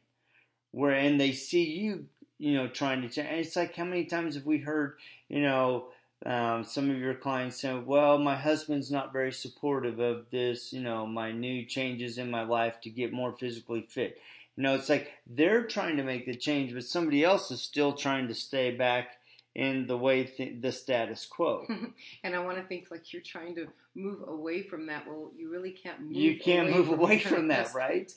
Where, 0.72 0.94
and 0.94 1.20
they 1.20 1.32
see 1.32 1.64
you, 1.64 2.06
you 2.38 2.54
know, 2.56 2.68
trying 2.68 3.02
to 3.02 3.10
change. 3.10 3.48
It's 3.48 3.56
like 3.56 3.76
how 3.76 3.86
many 3.86 4.06
times 4.06 4.36
have 4.36 4.46
we 4.46 4.58
heard, 4.58 4.98
you 5.30 5.42
know, 5.42 5.88
um, 6.26 6.64
some 6.64 6.90
of 6.90 6.98
your 6.98 7.14
clients 7.16 7.62
say, 7.62 7.74
well, 7.78 8.18
my 8.18 8.36
husband's 8.36 8.92
not 8.92 9.14
very 9.14 9.32
supportive 9.32 10.00
of 10.00 10.26
this, 10.32 10.72
you 10.72 10.82
know, 10.82 11.06
my 11.06 11.32
new 11.32 11.66
changes 11.66 12.18
in 12.18 12.32
my 12.32 12.44
life 12.44 12.80
to 12.82 12.90
get 12.90 13.14
more 13.14 13.34
physically 13.34 13.86
fit. 13.90 14.18
You 14.56 14.64
know, 14.64 14.76
it's 14.76 14.90
like 14.90 15.12
they're 15.28 15.64
trying 15.64 15.98
to 15.98 16.04
make 16.04 16.26
the 16.26 16.36
change, 16.36 16.74
but 16.74 16.84
somebody 16.84 17.24
else 17.24 17.52
is 17.52 17.62
still 17.62 17.92
trying 17.94 18.30
to 18.30 18.34
stay 18.34 18.72
back 18.72 19.18
in 19.56 19.88
the 19.88 19.98
way 19.98 20.26
th- 20.26 20.62
the 20.62 20.72
status 20.72 21.26
quo. 21.26 21.66
and 22.24 22.36
I 22.36 22.40
want 22.40 22.58
to 22.58 22.64
think 22.64 22.92
like 22.92 23.14
you're 23.14 23.22
trying 23.22 23.56
to 23.56 23.68
move 23.96 24.28
away 24.28 24.62
from 24.62 24.88
that. 24.88 25.08
Well, 25.08 25.32
you 25.38 25.50
really 25.50 25.72
can't 25.72 26.02
move. 26.02 26.12
You 26.12 26.38
can't 26.38 26.68
away 26.68 26.78
move 26.78 26.88
from 26.88 27.00
away 27.00 27.20
from 27.20 27.48
that, 27.48 27.74
right? 27.76 28.12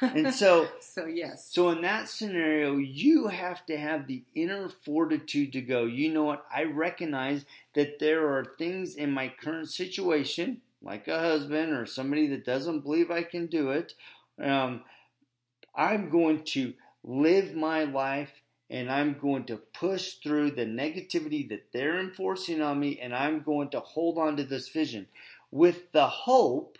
And 0.00 0.32
so, 0.34 0.68
so 0.80 1.06
yes. 1.06 1.48
so 1.50 1.70
in 1.70 1.82
that 1.82 2.08
scenario, 2.08 2.76
you 2.76 3.26
have 3.26 3.66
to 3.66 3.76
have 3.76 4.06
the 4.06 4.22
inner 4.36 4.68
fortitude 4.68 5.52
to 5.54 5.60
go. 5.60 5.84
You 5.84 6.12
know 6.12 6.24
what? 6.24 6.46
I 6.54 6.64
recognize 6.64 7.44
that 7.74 7.98
there 7.98 8.28
are 8.28 8.54
things 8.56 8.94
in 8.94 9.10
my 9.10 9.32
current 9.42 9.70
situation, 9.70 10.60
like 10.80 11.08
a 11.08 11.18
husband 11.18 11.72
or 11.72 11.86
somebody 11.86 12.28
that 12.28 12.44
doesn't 12.44 12.80
believe 12.80 13.10
I 13.10 13.24
can 13.24 13.46
do 13.46 13.70
it. 13.70 13.94
Um, 14.40 14.82
I'm 15.74 16.08
going 16.08 16.44
to 16.44 16.74
live 17.02 17.54
my 17.54 17.82
life 17.82 18.30
and 18.70 18.90
I'm 18.90 19.18
going 19.18 19.44
to 19.46 19.56
push 19.56 20.14
through 20.14 20.52
the 20.52 20.64
negativity 20.64 21.48
that 21.50 21.72
they're 21.72 22.00
enforcing 22.00 22.62
on 22.62 22.80
me, 22.80 22.98
and 22.98 23.14
I'm 23.14 23.42
going 23.42 23.70
to 23.70 23.80
hold 23.80 24.18
on 24.18 24.36
to 24.36 24.44
this 24.44 24.68
vision 24.68 25.06
with 25.50 25.92
the 25.92 26.06
hope 26.08 26.78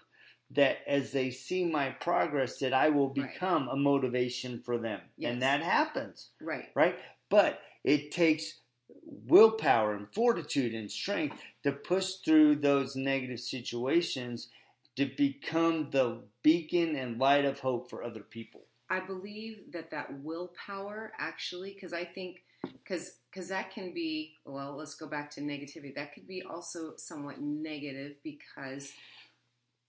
that 0.50 0.78
as 0.86 1.12
they 1.12 1.30
see 1.30 1.64
my 1.64 1.90
progress, 1.90 2.58
that 2.58 2.72
I 2.72 2.88
will 2.88 3.08
Right. 3.08 3.32
become 3.32 3.68
a 3.68 3.76
motivation 3.76 4.60
for 4.60 4.78
them, 4.78 5.00
Yes. 5.16 5.32
and 5.32 5.42
that 5.42 5.62
happens, 5.62 6.30
right. 6.40 6.70
right? 6.74 6.98
But 7.28 7.60
it 7.82 8.10
takes 8.12 8.60
willpower 9.06 9.94
and 9.94 10.12
fortitude 10.12 10.74
and 10.74 10.90
strength 10.90 11.40
to 11.62 11.72
push 11.72 12.14
through 12.16 12.56
those 12.56 12.96
negative 12.96 13.40
situations 13.40 14.48
to 14.96 15.06
become 15.06 15.90
the 15.90 16.22
beacon 16.42 16.94
and 16.94 17.18
light 17.18 17.44
of 17.44 17.60
hope 17.60 17.90
for 17.90 18.04
other 18.04 18.22
people. 18.22 18.66
I 18.90 19.00
believe 19.00 19.72
that 19.72 19.90
that 19.90 20.22
willpower 20.22 21.12
actually, 21.18 21.72
because 21.74 21.92
I 21.92 22.04
think, 22.04 22.42
because 22.62 23.16
because 23.30 23.48
that 23.48 23.72
can 23.72 23.92
be 23.92 24.34
well. 24.44 24.76
Let's 24.76 24.94
go 24.94 25.06
back 25.06 25.30
to 25.32 25.40
negativity. 25.40 25.94
That 25.94 26.14
could 26.14 26.26
be 26.26 26.42
also 26.42 26.94
somewhat 26.96 27.40
negative 27.40 28.16
because, 28.22 28.92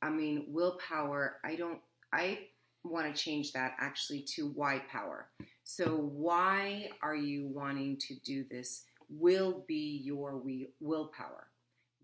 I 0.02 0.10
mean, 0.10 0.46
willpower. 0.48 1.38
I 1.44 1.56
don't. 1.56 1.80
I 2.12 2.40
want 2.84 3.14
to 3.14 3.22
change 3.22 3.52
that 3.54 3.76
actually 3.80 4.22
to 4.22 4.48
why 4.50 4.82
power. 4.92 5.28
So 5.64 5.96
why 5.96 6.90
are 7.02 7.16
you 7.16 7.48
wanting 7.48 7.98
to 8.08 8.16
do 8.24 8.46
this? 8.50 8.84
Will 9.10 9.64
be 9.68 10.02
your 10.04 10.38
we- 10.38 10.70
willpower. 10.80 11.48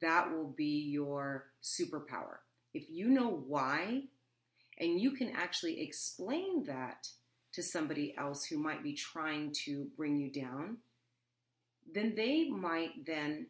That 0.02 0.32
will 0.32 0.54
be 0.58 0.90
your 0.90 1.46
superpower. 1.64 2.38
If 2.74 2.90
you 2.90 3.10
know 3.10 3.44
why, 3.48 4.04
and 4.82 5.00
you 5.00 5.12
can 5.12 5.32
actually 5.36 5.80
explain 5.80 6.64
that 6.66 7.08
to 7.54 7.62
somebody 7.62 8.16
else 8.18 8.44
who 8.46 8.58
might 8.58 8.84
be 8.84 8.94
trying 8.94 9.54
to 9.66 9.88
bring 9.96 10.18
you 10.18 10.32
down, 10.32 10.78
then 11.94 12.14
they 12.16 12.50
might 12.50 13.06
then 13.06 13.46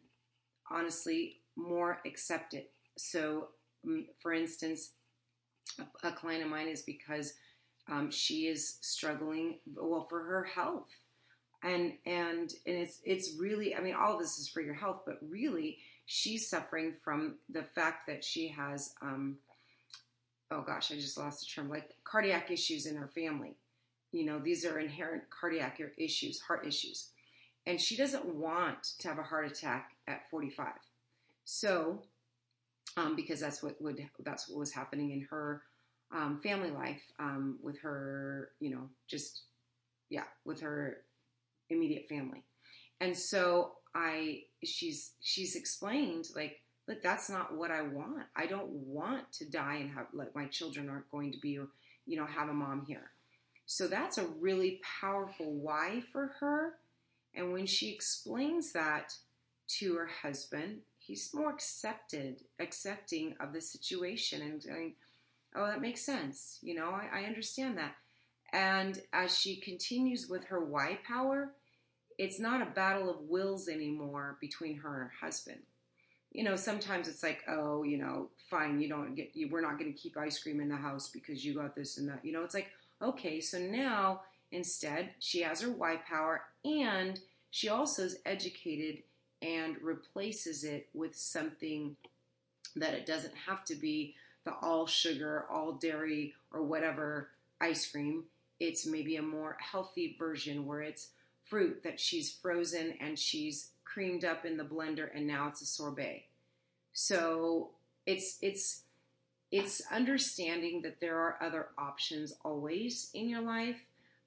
honestly 0.70 1.40
more 1.56 2.00
accept 2.06 2.54
it. 2.54 2.70
So, 2.98 3.48
mm, 3.86 4.06
for 4.20 4.32
instance, 4.34 4.92
a, 6.02 6.12
client 6.12 6.44
of 6.44 6.50
mine 6.50 6.68
is 6.68 6.82
because 6.82 7.32
um, 7.90 8.10
she 8.10 8.48
is 8.48 8.78
struggling 8.82 9.58
well 9.74 10.06
for 10.10 10.22
her 10.22 10.44
health. 10.44 10.88
And 11.64 11.92
and 12.06 12.52
and 12.66 12.76
it's 12.76 13.00
it's 13.04 13.36
really 13.38 13.76
I 13.76 13.80
mean 13.80 13.94
all 13.94 14.14
of 14.14 14.20
this 14.20 14.36
is 14.36 14.48
for 14.48 14.60
your 14.60 14.74
health, 14.74 15.02
but 15.06 15.18
really 15.22 15.78
she's 16.06 16.50
suffering 16.50 16.94
from 17.04 17.36
the 17.48 17.62
fact 17.62 18.08
that 18.08 18.24
she 18.24 18.48
has 18.48 18.94
um, 19.00 19.38
oh 20.52 20.62
gosh, 20.66 20.92
I 20.92 20.96
just 20.96 21.18
lost 21.18 21.40
the 21.40 21.46
term, 21.46 21.68
like 21.68 21.96
cardiac 22.04 22.50
issues 22.50 22.86
in 22.86 22.96
her 22.96 23.08
family. 23.08 23.56
You 24.12 24.26
know, 24.26 24.38
these 24.38 24.64
are 24.64 24.78
inherent 24.78 25.24
cardiac 25.30 25.80
issues, 25.96 26.40
heart 26.40 26.66
issues. 26.66 27.08
And 27.66 27.80
she 27.80 27.96
doesn't 27.96 28.26
want 28.26 28.82
to 28.98 29.08
have 29.08 29.18
a 29.18 29.22
heart 29.22 29.50
attack 29.50 29.92
at 30.06 30.28
45. 30.30 30.72
So, 31.44 32.02
um, 32.96 33.16
because 33.16 33.40
that's 33.40 33.62
what 33.62 33.80
would 33.80 34.06
that's 34.24 34.48
what 34.48 34.58
was 34.58 34.72
happening 34.72 35.12
in 35.12 35.26
her 35.30 35.62
um, 36.14 36.40
family 36.42 36.70
life 36.70 37.00
um, 37.18 37.58
with 37.62 37.80
her, 37.80 38.50
you 38.60 38.70
know, 38.70 38.88
just 39.08 39.42
yeah, 40.10 40.24
with 40.44 40.60
her 40.60 40.98
immediate 41.70 42.06
family. 42.08 42.42
And 43.00 43.16
so 43.16 43.72
I 43.94 44.42
she's 44.64 45.12
she's 45.20 45.56
explained 45.56 46.28
like 46.36 46.61
look 46.88 47.02
that's 47.02 47.30
not 47.30 47.56
what 47.56 47.70
I 47.70 47.82
want. 47.82 48.24
I 48.36 48.46
don't 48.46 48.70
want 48.70 49.32
to 49.34 49.44
die 49.48 49.76
and 49.76 49.90
have 49.90 50.06
like 50.12 50.34
my 50.34 50.46
children 50.46 50.88
aren't 50.88 51.10
going 51.10 51.32
to 51.32 51.38
be 51.38 51.58
you 52.06 52.16
know 52.16 52.26
have 52.26 52.48
a 52.48 52.54
mom 52.54 52.84
here. 52.86 53.10
So 53.66 53.86
that's 53.86 54.18
a 54.18 54.26
really 54.26 54.80
powerful 55.00 55.52
why 55.52 56.02
for 56.12 56.32
her. 56.40 56.74
And 57.34 57.52
when 57.52 57.66
she 57.66 57.90
explains 57.90 58.72
that 58.72 59.14
to 59.78 59.94
her 59.94 60.08
husband, 60.22 60.80
he's 60.98 61.30
more 61.32 61.50
accepted, 61.50 62.42
accepting 62.60 63.34
of 63.40 63.52
the 63.52 63.60
situation 63.60 64.42
and 64.42 64.62
going, 64.62 64.94
Oh, 65.54 65.66
that 65.66 65.80
makes 65.80 66.04
sense. 66.04 66.58
You 66.62 66.74
know, 66.74 66.90
I, 66.90 67.20
I 67.20 67.24
understand 67.24 67.78
that. 67.78 67.94
And 68.52 69.00
as 69.12 69.38
she 69.38 69.56
continues 69.56 70.28
with 70.28 70.44
her 70.44 70.62
why 70.64 70.98
power, 71.06 71.52
it's 72.18 72.38
not 72.38 72.62
a 72.62 72.70
battle 72.70 73.10
of 73.10 73.28
wills 73.28 73.68
anymore 73.68 74.36
between 74.40 74.78
her 74.78 75.02
and 75.02 75.10
her 75.10 75.26
husband. 75.26 75.60
You 76.32 76.44
know, 76.44 76.56
sometimes 76.56 77.08
it's 77.08 77.22
like, 77.22 77.42
oh, 77.48 77.82
you 77.82 77.98
know, 77.98 78.28
fine, 78.48 78.80
you 78.80 78.88
don't 78.88 79.14
get, 79.14 79.30
you, 79.34 79.48
we're 79.50 79.60
not 79.60 79.78
going 79.78 79.92
to 79.92 79.98
keep 79.98 80.16
ice 80.16 80.42
cream 80.42 80.60
in 80.60 80.68
the 80.68 80.76
house 80.76 81.08
because 81.08 81.44
you 81.44 81.54
got 81.54 81.74
this 81.74 81.98
and 81.98 82.08
that. 82.08 82.24
You 82.24 82.32
know, 82.32 82.42
it's 82.42 82.54
like, 82.54 82.70
okay, 83.02 83.40
so 83.40 83.58
now 83.58 84.22
instead 84.50 85.10
she 85.18 85.42
has 85.42 85.62
her 85.62 85.70
why 85.70 85.96
power 86.08 86.42
and 86.64 87.20
she 87.50 87.68
also 87.68 88.02
is 88.02 88.18
educated 88.24 89.02
and 89.42 89.76
replaces 89.82 90.64
it 90.64 90.88
with 90.94 91.14
something 91.16 91.96
that 92.76 92.94
it 92.94 93.06
doesn't 93.06 93.34
have 93.46 93.64
to 93.66 93.74
be 93.74 94.14
the 94.44 94.54
all 94.62 94.86
sugar, 94.86 95.46
all 95.50 95.72
dairy, 95.72 96.34
or 96.52 96.62
whatever 96.62 97.28
ice 97.60 97.90
cream. 97.90 98.24
It's 98.60 98.86
maybe 98.86 99.16
a 99.16 99.22
more 99.22 99.56
healthy 99.60 100.16
version 100.18 100.66
where 100.66 100.80
it's 100.80 101.08
fruit 101.44 101.82
that 101.82 102.00
she's 102.00 102.32
frozen 102.32 102.94
and 103.00 103.18
she's 103.18 103.70
creamed 103.92 104.24
up 104.24 104.44
in 104.44 104.56
the 104.56 104.64
blender 104.64 105.08
and 105.14 105.26
now 105.26 105.48
it's 105.48 105.62
a 105.62 105.66
sorbet. 105.66 106.26
So 106.92 107.70
it's 108.06 108.38
it's 108.42 108.82
it's 109.50 109.82
understanding 109.90 110.82
that 110.82 111.00
there 111.00 111.18
are 111.18 111.36
other 111.42 111.68
options 111.76 112.34
always 112.42 113.10
in 113.12 113.28
your 113.28 113.42
life, 113.42 113.76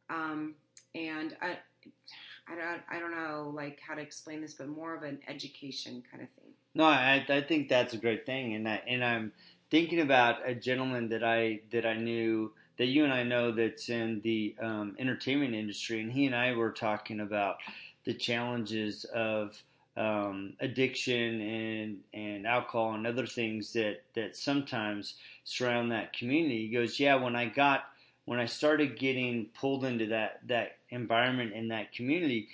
um, 0.10 0.54
and 0.94 1.36
I, 1.42 1.58
I 2.48 2.56
don't 2.56 2.82
I 2.90 3.00
don't 3.00 3.12
know 3.12 3.52
like 3.54 3.80
how 3.86 3.96
to 3.96 4.02
explain 4.02 4.42
this, 4.42 4.54
but 4.54 4.68
more 4.68 4.96
of 4.96 5.04
an 5.04 5.20
education 5.28 6.04
kind 6.10 6.24
of 6.24 6.30
thing. 6.30 6.52
No, 6.76 6.84
I, 6.84 7.26
I 7.28 7.42
think 7.42 7.70
that's 7.70 7.94
a 7.94 7.98
great 7.98 8.26
thing, 8.26 8.54
and 8.54 8.68
I, 8.68 8.82
and 8.88 9.04
I'm 9.04 9.32
thinking 9.72 10.02
about 10.02 10.48
a 10.48 10.54
gentleman 10.54 11.10
that 11.10 11.24
I 11.24 11.62
that 11.72 11.86
I 11.86 11.96
knew 11.96 12.52
that 12.78 12.86
you 12.88 13.04
and 13.04 13.14
I 13.14 13.24
know 13.24 13.52
that's 13.52 13.90
in 13.90 14.22
the 14.22 14.56
um, 14.62 14.96
entertainment 15.00 15.56
industry, 15.56 16.02
and 16.02 16.12
he 16.12 16.26
and 16.26 16.36
I 16.36 16.54
were 16.54 16.72
talking 16.72 17.20
about 17.20 17.58
the 18.06 18.14
challenges 18.14 19.04
of 19.06 19.62
um, 19.98 20.54
addiction 20.60 21.42
and 21.42 21.98
and 22.14 22.46
alcohol 22.46 22.94
and 22.94 23.08
other 23.08 23.26
things 23.26 23.74
that 23.74 24.02
that 24.14 24.36
sometimes 24.36 25.16
surround 25.44 25.92
that 25.92 26.14
community. 26.14 26.68
He 26.68 26.74
goes, 26.74 27.00
yeah, 27.00 27.16
when 27.16 27.36
I 27.36 27.46
got 27.46 27.86
when 28.26 28.40
I 28.40 28.46
started 28.46 29.00
getting 29.00 29.48
pulled 29.60 29.86
into 29.86 30.08
that 30.08 30.40
that 30.48 30.78
environment 30.90 31.54
in 31.54 31.70
that 31.70 31.94
community. 31.94 32.50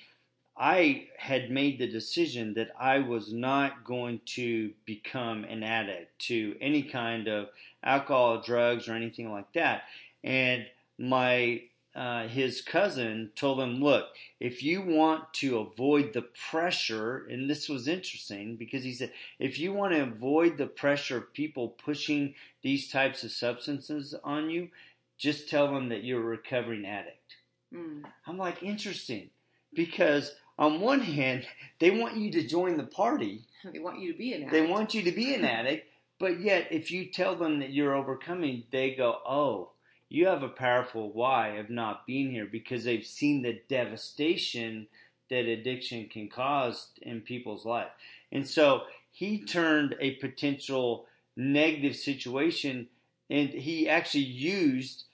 I 0.57 1.07
had 1.17 1.49
made 1.49 1.79
the 1.79 1.87
decision 1.87 2.53
that 2.55 2.71
I 2.79 2.99
was 2.99 3.33
not 3.33 3.83
going 3.83 4.19
to 4.35 4.71
become 4.85 5.43
an 5.45 5.63
addict 5.63 6.19
to 6.27 6.55
any 6.61 6.83
kind 6.83 7.27
of 7.27 7.47
alcohol, 7.83 8.41
drugs, 8.41 8.87
or 8.87 8.93
anything 8.93 9.31
like 9.31 9.51
that. 9.53 9.83
And 10.23 10.67
my 10.99 11.63
uh, 11.93 12.27
his 12.27 12.61
cousin 12.61 13.31
told 13.35 13.59
him, 13.59 13.83
"Look, 13.83 14.15
if 14.39 14.63
you 14.63 14.81
want 14.81 15.33
to 15.35 15.59
avoid 15.59 16.13
the 16.13 16.21
pressure, 16.21 17.25
and 17.29 17.49
this 17.49 17.67
was 17.67 17.87
interesting 17.87 18.55
because 18.55 18.83
he 18.83 18.93
said, 18.93 19.11
if 19.39 19.59
you 19.59 19.73
want 19.73 19.93
to 19.93 20.03
avoid 20.03 20.57
the 20.57 20.67
pressure 20.67 21.17
of 21.17 21.33
people 21.33 21.69
pushing 21.69 22.35
these 22.61 22.89
types 22.89 23.23
of 23.23 23.31
substances 23.31 24.15
on 24.23 24.49
you, 24.49 24.69
just 25.17 25.49
tell 25.49 25.73
them 25.73 25.89
that 25.89 26.03
you're 26.03 26.21
a 26.21 26.23
recovering 26.23 26.85
addict." 26.85 27.35
Mm. 27.73 28.03
I'm 28.25 28.37
like, 28.37 28.63
interesting, 28.63 29.29
because 29.73 30.33
on 30.57 30.79
one 30.79 31.01
hand, 31.01 31.45
they 31.79 31.91
want 31.91 32.17
you 32.17 32.31
to 32.31 32.47
join 32.47 32.77
the 32.77 32.83
party. 32.83 33.41
They 33.71 33.79
want 33.79 33.99
you 33.99 34.11
to 34.11 34.17
be 34.17 34.33
an 34.33 34.41
addict. 34.43 34.51
They 34.51 34.65
want 34.65 34.93
you 34.95 35.03
to 35.03 35.11
be 35.11 35.35
an 35.35 35.45
addict, 35.59 35.87
but 36.19 36.39
yet 36.39 36.71
if 36.71 36.89
you 36.89 37.05
tell 37.05 37.35
them 37.35 37.59
that 37.59 37.71
you're 37.71 37.95
overcoming, 37.95 38.63
they 38.71 38.95
go, 38.95 39.19
"Oh, 39.25 39.71
you 40.11 40.27
have 40.27 40.43
a 40.43 40.49
powerful 40.49 41.11
why 41.11 41.49
of 41.49 41.69
not 41.69 42.05
being 42.05 42.31
here 42.31 42.45
because 42.45 42.83
they've 42.83 43.05
seen 43.05 43.41
the 43.41 43.61
devastation 43.69 44.87
that 45.29 45.45
addiction 45.45 46.07
can 46.09 46.27
cause 46.27 46.89
in 47.01 47.21
people's 47.21 47.65
life." 47.65 47.91
And 48.31 48.47
so 48.47 48.83
he 49.11 49.39
turned 49.39 49.95
a 49.99 50.15
potential 50.15 51.07
negative 51.35 51.95
situation 51.95 52.87
and 53.29 53.49
he 53.49 53.87
actually 53.87 54.25
used 54.25 55.05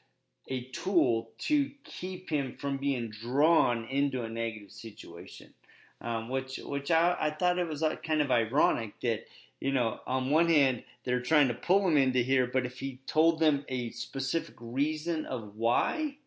a 0.48 0.64
tool 0.70 1.30
to 1.38 1.72
keep 1.84 2.30
him 2.30 2.56
from 2.58 2.78
being 2.78 3.10
drawn 3.10 3.86
into 3.86 4.24
a 4.24 4.30
negative 4.30 4.72
situation. 4.72 5.54
Um, 6.00 6.30
which 6.30 6.60
which 6.64 6.92
I, 6.92 7.18
I 7.20 7.32
thought 7.32 7.58
it 7.58 7.68
was 7.68 7.84
kind 8.06 8.22
of 8.22 8.30
ironic 8.30 9.00
that 9.02 9.26
you 9.60 9.72
know 9.72 10.00
on 10.08 10.30
one 10.30 10.48
hand 10.48 10.84
they're 11.04 11.22
trying 11.22 11.48
to 11.48 11.54
pull 11.54 11.88
him 11.88 11.96
into 11.96 12.20
here, 12.20 12.50
but 12.52 12.66
if 12.66 12.80
he 12.80 13.00
told 13.08 13.40
them 13.40 13.64
a 13.70 13.92
specific 13.92 14.56
reason 14.60 15.26
of 15.26 15.56
why, 15.56 16.18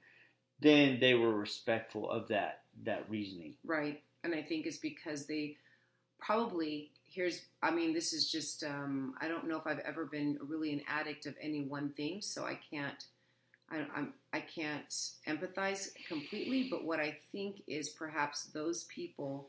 then 0.58 0.98
they 1.00 1.12
were 1.12 1.34
respectful 1.34 2.10
of 2.10 2.28
that 2.28 2.62
that 2.84 3.04
reasoning. 3.10 3.56
Right, 3.64 4.02
and 4.24 4.34
I 4.34 4.42
think 4.42 4.66
it's 4.66 4.78
because 4.78 5.26
they 5.26 5.56
probably 6.18 6.90
here's 7.06 7.42
i 7.62 7.70
mean 7.70 7.92
this 7.92 8.12
is 8.12 8.30
just 8.30 8.62
um, 8.62 9.14
i 9.20 9.28
don't 9.28 9.48
know 9.48 9.56
if 9.56 9.66
i've 9.66 9.80
ever 9.80 10.04
been 10.04 10.38
really 10.46 10.72
an 10.72 10.82
addict 10.88 11.26
of 11.26 11.34
any 11.40 11.62
one 11.62 11.90
thing 11.90 12.20
so 12.22 12.44
i 12.44 12.58
can't 12.70 13.06
I, 13.72 13.86
I'm, 13.94 14.14
I 14.32 14.40
can't 14.40 14.88
empathize 15.26 15.88
completely 16.06 16.68
but 16.70 16.84
what 16.84 17.00
i 17.00 17.16
think 17.32 17.62
is 17.66 17.88
perhaps 17.88 18.44
those 18.44 18.84
people 18.84 19.48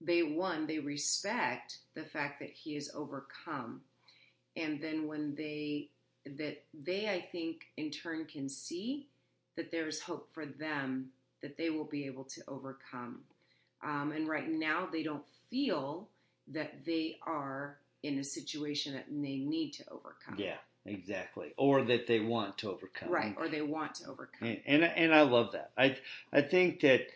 they 0.00 0.22
one 0.22 0.66
they 0.66 0.78
respect 0.78 1.78
the 1.94 2.04
fact 2.04 2.40
that 2.40 2.50
he 2.50 2.76
is 2.76 2.90
overcome 2.94 3.80
and 4.56 4.80
then 4.80 5.06
when 5.06 5.34
they 5.34 5.88
that 6.24 6.62
they 6.84 7.08
i 7.08 7.20
think 7.32 7.66
in 7.76 7.90
turn 7.90 8.24
can 8.24 8.48
see 8.48 9.06
that 9.56 9.70
there's 9.70 10.00
hope 10.00 10.28
for 10.32 10.46
them 10.46 11.10
that 11.42 11.56
they 11.56 11.70
will 11.70 11.84
be 11.84 12.06
able 12.06 12.24
to 12.24 12.42
overcome 12.48 13.20
um, 13.82 14.12
and 14.12 14.28
right 14.28 14.48
now 14.50 14.86
they 14.90 15.02
don't 15.02 15.24
feel 15.50 16.08
that 16.48 16.84
they 16.84 17.18
are 17.26 17.78
in 18.02 18.18
a 18.18 18.24
situation 18.24 18.94
that 18.94 19.06
they 19.08 19.36
need 19.36 19.72
to 19.74 19.84
overcome. 19.90 20.36
Yeah, 20.36 20.56
exactly. 20.86 21.52
Or 21.56 21.82
that 21.84 22.06
they 22.06 22.20
want 22.20 22.58
to 22.58 22.70
overcome. 22.70 23.10
Right, 23.10 23.34
or 23.36 23.48
they 23.48 23.62
want 23.62 23.94
to 23.96 24.08
overcome. 24.08 24.48
And 24.48 24.60
and, 24.66 24.84
and 24.84 25.14
I 25.14 25.22
love 25.22 25.52
that. 25.52 25.70
I 25.76 25.96
I 26.32 26.42
think 26.42 26.80
that 26.80 27.06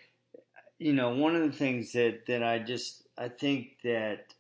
you 0.85 0.93
know 0.93 1.15
one 1.15 1.35
of 1.35 1.41
the 1.41 1.57
things 1.57 1.93
that 1.93 2.27
that 2.27 2.43
I 2.43 2.59
just 2.59 3.05
I 3.17 3.29
think 3.29 3.79
that 3.85 4.35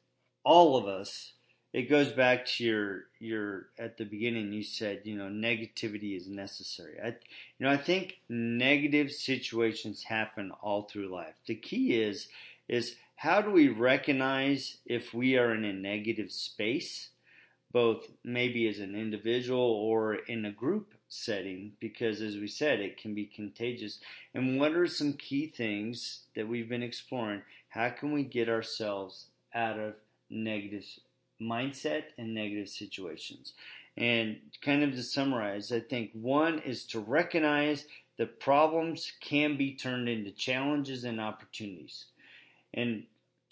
all 0.45 0.77
of 0.77 0.87
us 0.87 1.33
it 1.73 1.89
goes 1.89 2.13
back 2.13 2.45
to 2.45 2.65
your 2.65 3.05
your 3.19 3.69
at 3.79 3.97
the 3.97 4.05
beginning 4.05 4.53
you 4.53 4.63
said 4.63 5.01
you 5.05 5.17
know 5.17 5.29
negativity 5.29 6.15
is 6.15 6.29
necessary. 6.29 7.01
I 7.03 7.07
you 7.07 7.61
know 7.61 7.71
i 7.71 7.79
think 7.79 8.19
negative 8.29 9.11
situations 9.11 10.05
happen 10.05 10.53
all 10.61 10.83
through 10.83 11.09
life. 11.09 11.37
The 11.47 11.55
key 11.55 11.99
is 11.99 12.29
is 12.69 12.97
how 13.17 13.41
do 13.41 13.51
we 13.51 13.69
recognize 13.69 14.77
if 14.85 15.15
we 15.15 15.39
are 15.39 15.55
in 15.55 15.65
a 15.65 15.73
negative 15.73 16.31
space, 16.31 17.09
both 17.73 18.07
maybe 18.23 18.69
as 18.69 18.81
an 18.81 18.95
individual 18.95 19.63
or 19.63 20.17
in 20.17 20.45
a 20.45 20.53
group 20.53 20.93
setting? 21.15 21.73
Because 21.81 22.21
as 22.21 22.37
we 22.37 22.49
said, 22.49 22.81
it 22.81 22.97
can 22.97 23.15
be 23.15 23.25
contagious. 23.25 24.01
And 24.35 24.59
what 24.59 24.73
are 24.73 24.87
some 24.87 25.13
key 25.15 25.47
things 25.47 26.23
that 26.35 26.49
we've 26.49 26.69
been 26.69 26.83
exploring? 26.83 27.43
How 27.69 27.89
can 27.91 28.13
we 28.13 28.23
get 28.23 28.49
ourselves 28.49 29.27
out 29.55 29.79
of 29.79 29.95
negative 30.29 30.85
mindset 31.41 32.05
and 32.19 32.35
negative 32.35 32.69
situations? 32.69 33.53
And 33.97 34.39
kind 34.61 34.83
of 34.83 34.93
to 34.93 35.03
summarize, 35.03 35.71
I 35.71 35.81
think 35.81 36.11
one 36.13 36.59
is 36.59 36.85
to 36.87 36.99
recognize 36.99 37.87
that 38.19 38.41
problems 38.41 39.13
can 39.21 39.57
be 39.57 39.75
turned 39.75 40.09
into 40.09 40.31
challenges 40.31 41.05
and 41.05 41.21
opportunities. 41.21 42.07
And 42.73 43.05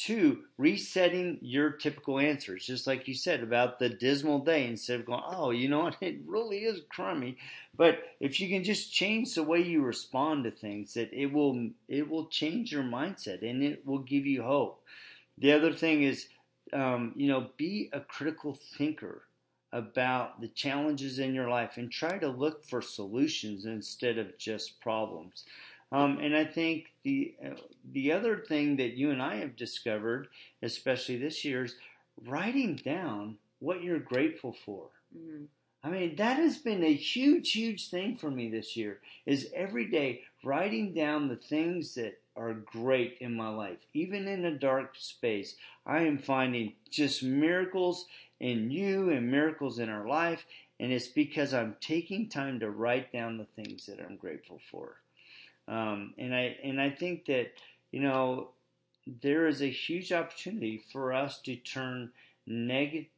two, 0.02 0.40
resetting 0.58 1.38
your 1.40 1.70
typical 1.70 2.18
answers, 2.18 2.66
just 2.66 2.88
like 2.88 3.06
you 3.06 3.14
said 3.14 3.40
about 3.40 3.78
the 3.78 3.88
dismal 3.88 4.40
day, 4.40 4.66
instead 4.66 4.98
of 4.98 5.06
going, 5.06 5.22
oh, 5.24 5.50
you 5.50 5.68
know 5.68 5.84
what, 5.84 5.96
it 6.00 6.16
really 6.26 6.64
is 6.64 6.80
crummy. 6.88 7.38
But 7.76 8.00
if 8.18 8.40
you 8.40 8.48
can 8.48 8.64
just 8.64 8.92
change 8.92 9.34
the 9.34 9.44
way 9.44 9.62
you 9.62 9.82
respond 9.82 10.44
to 10.44 10.50
things, 10.50 10.94
that 10.94 11.12
it 11.12 11.32
will 11.32 11.70
it 11.88 12.08
will 12.08 12.26
change 12.26 12.72
your 12.72 12.82
mindset 12.82 13.48
and 13.48 13.62
it 13.62 13.86
will 13.86 14.00
give 14.00 14.26
you 14.26 14.42
hope. 14.42 14.82
The 15.38 15.52
other 15.52 15.72
thing 15.72 16.02
is, 16.02 16.26
um, 16.72 17.12
you 17.16 17.28
know, 17.28 17.50
be 17.56 17.88
a 17.92 18.00
critical 18.00 18.58
thinker 18.76 19.22
about 19.72 20.40
the 20.40 20.48
challenges 20.48 21.18
in 21.18 21.32
your 21.32 21.48
life 21.48 21.76
and 21.76 21.90
try 21.90 22.18
to 22.18 22.28
look 22.28 22.66
for 22.66 22.82
solutions 22.82 23.64
instead 23.64 24.18
of 24.18 24.36
just 24.36 24.80
problems. 24.80 25.44
Um, 25.92 26.18
and 26.18 26.34
I 26.34 26.44
think 26.44 26.86
the 27.04 27.34
uh, 27.44 27.54
the 27.92 28.12
other 28.12 28.38
thing 28.38 28.76
that 28.76 28.94
you 28.94 29.10
and 29.10 29.22
I 29.22 29.36
have 29.36 29.56
discovered, 29.56 30.28
especially 30.62 31.18
this 31.18 31.44
year, 31.44 31.64
is 31.64 31.76
writing 32.26 32.76
down 32.76 33.36
what 33.58 33.82
you're 33.82 33.98
grateful 33.98 34.52
for. 34.52 34.86
Mm-hmm. 35.16 35.44
I 35.84 35.90
mean, 35.90 36.16
that 36.16 36.36
has 36.36 36.58
been 36.58 36.82
a 36.84 36.94
huge, 36.94 37.52
huge 37.52 37.90
thing 37.90 38.16
for 38.16 38.30
me 38.30 38.48
this 38.48 38.76
year. 38.76 39.00
Is 39.26 39.50
every 39.54 39.90
day 39.90 40.22
writing 40.44 40.94
down 40.94 41.28
the 41.28 41.36
things 41.36 41.94
that 41.96 42.20
are 42.36 42.54
great 42.54 43.18
in 43.20 43.34
my 43.34 43.48
life, 43.48 43.84
even 43.92 44.26
in 44.26 44.44
a 44.44 44.58
dark 44.58 44.94
space. 44.96 45.56
I 45.84 46.02
am 46.02 46.18
finding 46.18 46.74
just 46.90 47.22
miracles 47.22 48.06
in 48.40 48.70
you 48.70 49.10
and 49.10 49.30
miracles 49.30 49.78
in 49.78 49.88
our 49.88 50.06
life, 50.06 50.46
and 50.80 50.92
it's 50.92 51.08
because 51.08 51.52
I'm 51.52 51.76
taking 51.80 52.28
time 52.28 52.60
to 52.60 52.70
write 52.70 53.12
down 53.12 53.36
the 53.36 53.62
things 53.62 53.86
that 53.86 54.00
I'm 54.00 54.16
grateful 54.16 54.60
for. 54.70 54.96
Um, 55.68 56.14
and 56.18 56.34
I 56.34 56.56
and 56.62 56.80
I 56.80 56.90
think 56.90 57.26
that 57.26 57.52
you 57.90 58.00
know 58.00 58.48
there 59.06 59.46
is 59.46 59.62
a 59.62 59.70
huge 59.70 60.12
opportunity 60.12 60.82
for 60.92 61.12
us 61.12 61.40
to 61.42 61.56
turn 61.56 62.10
negative 62.46 63.08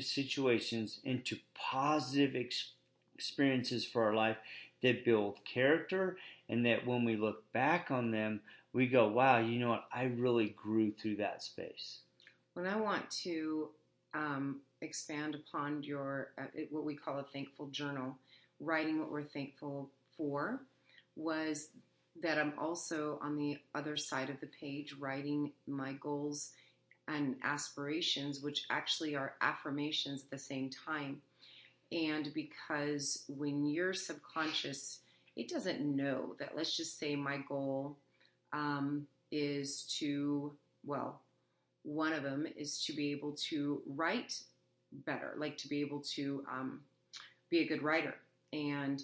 situations 0.00 1.00
into 1.04 1.38
positive 1.54 2.34
ex- 2.34 2.72
experiences 3.14 3.84
for 3.84 4.04
our 4.04 4.14
life 4.14 4.36
that 4.82 5.04
build 5.04 5.38
character 5.44 6.16
and 6.48 6.66
that 6.66 6.86
when 6.86 7.04
we 7.04 7.16
look 7.16 7.50
back 7.52 7.90
on 7.90 8.10
them 8.10 8.40
we 8.72 8.86
go 8.86 9.08
wow 9.08 9.38
you 9.38 9.58
know 9.58 9.70
what? 9.70 9.84
I 9.92 10.04
really 10.04 10.54
grew 10.56 10.92
through 10.92 11.16
that 11.16 11.42
space. 11.42 12.00
When 12.54 12.66
i 12.66 12.76
want 12.76 13.10
to 13.22 13.68
um, 14.14 14.60
expand 14.80 15.34
upon 15.34 15.82
your 15.82 16.28
uh, 16.38 16.44
what 16.70 16.84
we 16.84 16.94
call 16.94 17.18
a 17.18 17.24
thankful 17.24 17.68
journal 17.68 18.16
writing 18.60 18.98
what 18.98 19.10
we're 19.10 19.22
thankful 19.22 19.90
for 20.16 20.60
was 21.16 21.68
that 22.22 22.38
I'm 22.38 22.54
also 22.58 23.18
on 23.22 23.36
the 23.36 23.58
other 23.74 23.96
side 23.96 24.30
of 24.30 24.40
the 24.40 24.46
page 24.46 24.94
writing 24.98 25.52
my 25.66 25.92
goals 25.94 26.52
and 27.08 27.36
aspirations, 27.42 28.40
which 28.40 28.64
actually 28.70 29.14
are 29.14 29.34
affirmations 29.40 30.22
at 30.22 30.30
the 30.30 30.38
same 30.38 30.70
time. 30.70 31.20
And 31.92 32.32
because 32.34 33.24
when 33.28 33.66
you're 33.66 33.94
subconscious, 33.94 35.00
it 35.36 35.48
doesn't 35.48 35.80
know 35.80 36.34
that, 36.38 36.56
let's 36.56 36.76
just 36.76 36.98
say 36.98 37.14
my 37.14 37.38
goal 37.48 37.96
um, 38.52 39.06
is 39.30 39.82
to, 39.98 40.52
well, 40.84 41.20
one 41.82 42.12
of 42.12 42.22
them 42.22 42.46
is 42.56 42.82
to 42.86 42.92
be 42.92 43.12
able 43.12 43.32
to 43.50 43.82
write 43.86 44.40
better, 44.92 45.34
like 45.38 45.56
to 45.58 45.68
be 45.68 45.80
able 45.80 46.00
to 46.00 46.44
um, 46.50 46.80
be 47.50 47.60
a 47.60 47.68
good 47.68 47.82
writer. 47.82 48.14
And 48.52 49.02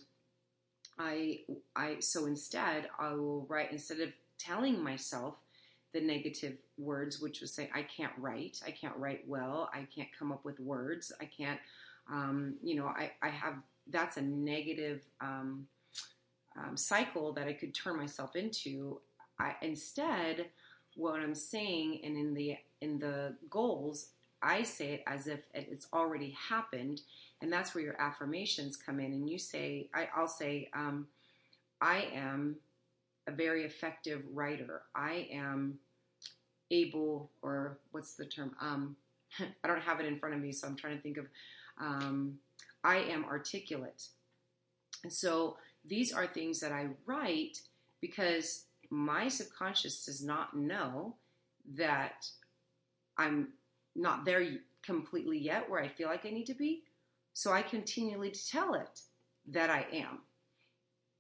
I, 1.03 1.41
I, 1.75 1.97
so 2.01 2.27
instead, 2.27 2.89
I 2.99 3.13
will 3.15 3.47
write, 3.49 3.73
instead 3.73 4.01
of 4.01 4.11
telling 4.39 4.83
myself 4.83 5.35
the 5.93 6.01
negative 6.01 6.57
words, 6.79 7.21
which 7.21 7.41
was 7.41 7.53
say, 7.53 7.71
I 7.75 7.83
can't 7.83 8.13
write, 8.19 8.61
I 8.67 8.71
can't 8.71 8.97
write 8.97 9.25
well, 9.27 9.69
I 9.75 9.87
can't 9.95 10.09
come 10.17 10.33
up 10.33 10.45
with 10.45 10.61
words, 10.61 11.13
I 11.21 11.25
can't, 11.25 11.61
um, 12.11 12.55
you 12.63 12.77
know, 12.77 12.87
I, 12.87 13.13
I 13.23 13.29
have, 13.29 13.55
that's 13.89 14.17
a 14.17 14.23
negative 14.23 15.03
um, 15.21 15.67
um, 16.57 16.77
cycle 16.77 17.33
that 17.33 17.49
I 17.49 17.53
could 17.53 17.75
turn 17.75 17.97
myself 17.97 18.37
into. 18.37 19.01
I, 19.39 19.55
instead, 19.61 20.47
what 20.95 21.21
I'm 21.21 21.35
saying, 21.35 22.01
and 22.05 22.17
in 22.17 22.35
the 22.35 22.57
in 22.81 22.99
the 22.99 23.37
goals, 23.49 24.09
I 24.43 24.63
say 24.63 24.95
it 24.95 25.05
as 25.07 25.27
if 25.27 25.41
it's 25.55 25.87
already 25.93 26.37
happened, 26.49 27.03
and 27.41 27.53
that's 27.53 27.75
where 27.75 27.85
your 27.85 28.01
affirmations 28.01 28.77
come 28.77 29.01
in. 29.01 29.13
And 29.13 29.29
you 29.29 29.39
say, 29.39 29.89
I, 29.95 30.09
will 30.19 30.29
say, 30.29 30.69
um, 30.75 31.07
I 31.81 32.09
am 32.15 32.57
a 33.27 33.33
very 33.33 33.65
effective 33.65 34.23
writer. 34.33 34.83
I 34.95 35.29
am 35.33 35.79
able, 36.71 37.31
or 37.43 37.79
what's 37.93 38.15
the 38.15 38.25
term? 38.25 38.55
Um, 38.61 38.97
I 39.65 39.69
don't 39.69 39.83
have 39.83 40.01
it 40.01 40.07
in 40.07 40.19
front 40.19 40.35
of 40.35 40.41
me, 40.41 40.53
so 40.53 40.67
I'm 40.67 40.77
trying 40.77 40.97
to 40.97 41.03
think 41.03 41.19
of. 41.19 41.27
Um, 41.81 42.39
I 42.85 42.97
am 42.97 43.25
articulate. 43.25 44.09
And 45.05 45.13
so 45.13 45.57
these 45.85 46.13
are 46.13 46.27
things 46.27 46.61
that 46.61 46.73
I 46.73 46.89
write 47.07 47.61
because 48.01 48.65
my 48.91 49.29
subconscious 49.29 50.05
does 50.05 50.23
not 50.23 50.57
know 50.57 51.17
that 51.77 52.27
I'm 53.17 53.49
not 53.95 54.25
there 54.25 54.47
completely 54.83 55.39
yet 55.39 55.71
where 55.71 55.81
I 55.83 55.89
feel 55.89 56.09
like 56.09 56.27
I 56.27 56.31
need 56.31 56.47
to 56.47 56.55
be. 56.55 56.83
So 57.33 57.53
I 57.53 57.63
continually 57.63 58.31
tell 58.31 58.75
it 58.75 59.01
that 59.49 59.71
I 59.71 59.87
am. 59.93 60.21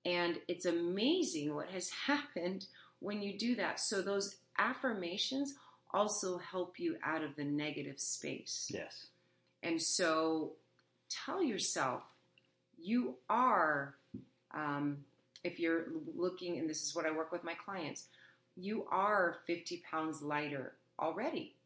And 0.04 0.40
it's 0.48 0.66
amazing 0.66 1.54
what 1.54 1.68
has 1.70 1.90
happened 2.06 2.66
when 3.00 3.22
you 3.22 3.38
do 3.38 3.56
that. 3.56 3.80
So 3.80 4.02
those 4.02 4.36
affirmations 4.58 5.54
also 5.92 6.38
help 6.38 6.78
you 6.78 6.96
out 7.04 7.22
of 7.22 7.36
the 7.36 7.44
negative 7.44 8.00
space. 8.00 8.70
Yes. 8.72 9.06
And 9.62 9.80
so 9.80 10.52
tell 11.08 11.42
yourself 11.42 12.02
you 12.78 13.16
are 13.28 13.94
Um, 14.54 15.04
if 15.44 15.58
you're 15.58 15.86
looking, 16.14 16.58
and 16.58 16.68
this 16.68 16.82
is 16.82 16.94
what 16.94 17.06
I 17.06 17.10
work 17.10 17.32
with 17.32 17.44
my 17.44 17.54
clients, 17.54 18.06
you 18.56 18.86
are 18.90 19.38
50 19.46 19.82
pounds 19.90 20.22
lighter 20.22 20.74
already, 20.98 21.56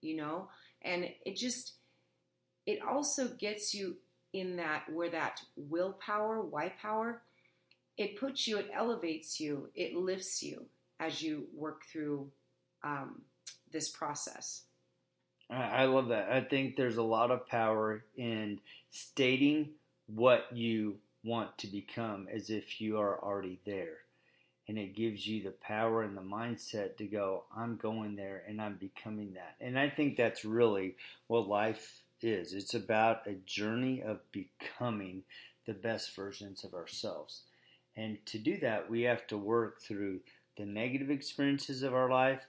you 0.00 0.16
know, 0.16 0.48
and 0.82 1.04
it 1.24 1.36
just, 1.36 1.74
it 2.66 2.80
also 2.82 3.28
gets 3.28 3.74
you 3.74 3.96
in 4.32 4.56
that 4.56 4.84
where 4.92 5.10
that 5.10 5.40
willpower, 5.56 6.40
why 6.40 6.72
power, 6.80 7.22
it 7.96 8.18
puts 8.18 8.46
you, 8.46 8.58
it 8.58 8.70
elevates 8.74 9.40
you, 9.40 9.68
it 9.74 9.94
lifts 9.94 10.42
you 10.42 10.66
as 10.98 11.22
you 11.22 11.46
work 11.54 11.82
through 11.90 12.30
um, 12.82 13.22
this 13.72 13.90
process. 13.90 14.62
I 15.50 15.86
love 15.86 16.08
that. 16.08 16.30
I 16.30 16.42
think 16.42 16.76
there's 16.76 16.98
a 16.98 17.02
lot 17.02 17.32
of 17.32 17.46
power 17.48 18.04
in 18.16 18.60
stating 18.90 19.70
what 20.06 20.46
you 20.52 20.98
want 21.24 21.58
to 21.58 21.66
become 21.66 22.28
as 22.32 22.50
if 22.50 22.80
you 22.80 22.98
are 22.98 23.22
already 23.22 23.58
there. 23.66 23.98
And 24.70 24.78
it 24.78 24.94
gives 24.94 25.26
you 25.26 25.42
the 25.42 25.50
power 25.50 26.04
and 26.04 26.16
the 26.16 26.22
mindset 26.22 26.96
to 26.98 27.04
go, 27.04 27.42
I'm 27.56 27.74
going 27.74 28.14
there 28.14 28.44
and 28.46 28.62
I'm 28.62 28.76
becoming 28.76 29.34
that. 29.34 29.56
And 29.60 29.76
I 29.76 29.90
think 29.90 30.16
that's 30.16 30.44
really 30.44 30.94
what 31.26 31.48
life 31.48 32.02
is. 32.22 32.52
It's 32.52 32.74
about 32.74 33.26
a 33.26 33.32
journey 33.44 34.00
of 34.00 34.20
becoming 34.30 35.24
the 35.66 35.72
best 35.72 36.14
versions 36.14 36.62
of 36.62 36.72
ourselves. 36.72 37.40
And 37.96 38.24
to 38.26 38.38
do 38.38 38.60
that, 38.60 38.88
we 38.88 39.02
have 39.02 39.26
to 39.26 39.36
work 39.36 39.82
through 39.82 40.20
the 40.56 40.66
negative 40.66 41.10
experiences 41.10 41.82
of 41.82 41.92
our 41.92 42.08
life 42.08 42.42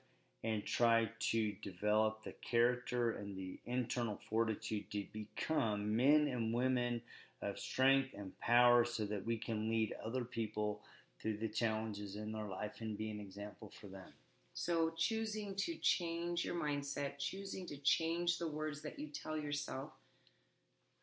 and 0.43 0.63
try 0.63 1.09
to 1.31 1.53
develop 1.63 2.23
the 2.23 2.35
character 2.47 3.13
and 3.13 3.35
the 3.35 3.59
internal 3.65 4.19
fortitude 4.29 4.91
to 4.91 5.05
become 5.11 5.95
men 5.95 6.27
and 6.27 6.53
women 6.53 7.01
of 7.41 7.57
strength 7.57 8.09
and 8.15 8.39
power 8.39 8.85
so 8.85 9.05
that 9.05 9.25
we 9.25 9.37
can 9.37 9.71
lead 9.71 9.95
other 10.05 10.23
people 10.23 10.81
through 11.21 11.37
the 11.37 11.47
challenges 11.47 12.15
in 12.15 12.31
their 12.31 12.47
life 12.47 12.81
and 12.81 12.97
be 12.97 13.11
an 13.11 13.19
example 13.19 13.71
for 13.79 13.87
them. 13.87 14.13
So, 14.53 14.91
choosing 14.97 15.55
to 15.55 15.75
change 15.75 16.43
your 16.43 16.55
mindset, 16.55 17.17
choosing 17.17 17.65
to 17.67 17.77
change 17.77 18.37
the 18.37 18.47
words 18.47 18.81
that 18.81 18.99
you 18.99 19.07
tell 19.07 19.37
yourself, 19.37 19.91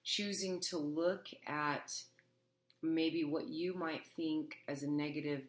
choosing 0.04 0.60
to 0.60 0.78
look 0.78 1.28
at 1.46 1.92
maybe 2.82 3.24
what 3.24 3.48
you 3.48 3.74
might 3.74 4.06
think 4.16 4.56
as 4.68 4.82
a 4.82 4.90
negative 4.90 5.42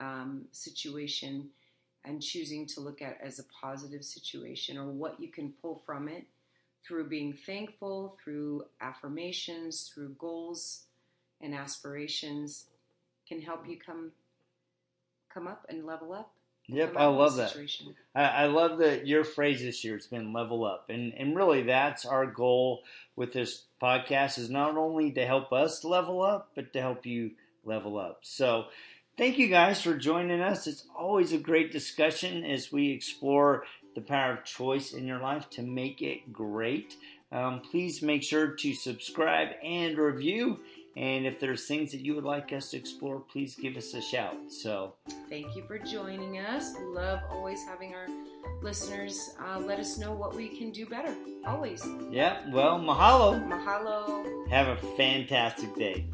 um, 0.00 0.44
situation 0.52 1.48
and 2.04 2.22
choosing 2.22 2.66
to 2.66 2.80
look 2.80 3.02
at 3.02 3.18
as 3.22 3.38
a 3.38 3.44
positive 3.44 4.04
situation 4.04 4.78
or 4.78 4.86
what 4.86 5.20
you 5.20 5.28
can 5.28 5.52
pull 5.62 5.82
from 5.84 6.08
it 6.08 6.24
through 6.86 7.08
being 7.08 7.32
thankful, 7.32 8.16
through 8.22 8.64
affirmations, 8.80 9.90
through 9.92 10.14
goals 10.18 10.84
and 11.40 11.54
aspirations 11.54 12.66
can 13.30 13.40
help 13.40 13.68
you 13.68 13.78
come 13.78 14.10
come 15.32 15.46
up 15.46 15.64
and 15.68 15.86
level 15.86 16.12
up. 16.12 16.32
Yep, 16.66 16.94
I 16.96 17.06
love 17.06 17.36
that. 17.36 17.56
I, 18.14 18.22
I, 18.22 18.46
love 18.46 18.78
that 18.78 19.06
your 19.06 19.24
phrase 19.24 19.60
this 19.60 19.82
year. 19.82 19.96
It's 19.96 20.06
been 20.06 20.32
level 20.32 20.64
up, 20.64 20.90
and 20.90 21.14
and 21.14 21.36
really 21.36 21.62
that's 21.62 22.04
our 22.04 22.26
goal 22.26 22.82
with 23.16 23.32
this 23.32 23.64
podcast 23.82 24.38
is 24.38 24.50
not 24.50 24.76
only 24.76 25.10
to 25.12 25.26
help 25.26 25.52
us 25.52 25.84
level 25.84 26.22
up, 26.22 26.50
but 26.54 26.72
to 26.74 26.80
help 26.80 27.06
you 27.06 27.32
level 27.64 27.98
up. 27.98 28.20
So 28.22 28.66
Thank 29.20 29.36
you 29.36 29.48
guys 29.48 29.82
for 29.82 29.98
joining 29.98 30.40
us. 30.40 30.66
It's 30.66 30.86
always 30.98 31.34
a 31.34 31.38
great 31.38 31.72
discussion 31.72 32.42
as 32.42 32.72
we 32.72 32.90
explore 32.90 33.64
the 33.94 34.00
power 34.00 34.32
of 34.32 34.44
choice 34.44 34.94
in 34.94 35.06
your 35.06 35.20
life 35.20 35.50
to 35.50 35.62
make 35.62 36.00
it 36.00 36.32
great. 36.32 36.96
Um, 37.30 37.60
please 37.60 38.00
make 38.00 38.22
sure 38.22 38.52
to 38.52 38.74
subscribe 38.74 39.48
and 39.62 39.98
review. 39.98 40.60
And 40.96 41.24
if 41.24 41.38
there's 41.38 41.66
things 41.66 41.92
that 41.92 42.00
you 42.00 42.14
would 42.14 42.24
like 42.24 42.52
us 42.52 42.70
to 42.70 42.76
explore, 42.76 43.20
please 43.20 43.54
give 43.54 43.76
us 43.76 43.94
a 43.94 44.02
shout. 44.02 44.36
So, 44.48 44.94
thank 45.28 45.54
you 45.54 45.64
for 45.66 45.78
joining 45.78 46.38
us. 46.38 46.74
Love 46.80 47.20
always 47.30 47.64
having 47.64 47.94
our 47.94 48.08
listeners 48.62 49.30
uh, 49.40 49.58
let 49.60 49.78
us 49.78 49.98
know 49.98 50.12
what 50.12 50.34
we 50.34 50.48
can 50.48 50.70
do 50.70 50.86
better. 50.86 51.14
Always. 51.46 51.86
Yeah. 52.10 52.40
Well, 52.50 52.78
mahalo. 52.80 53.40
Mahalo. 53.48 54.48
Have 54.50 54.68
a 54.68 54.76
fantastic 54.96 55.74
day. 55.76 56.06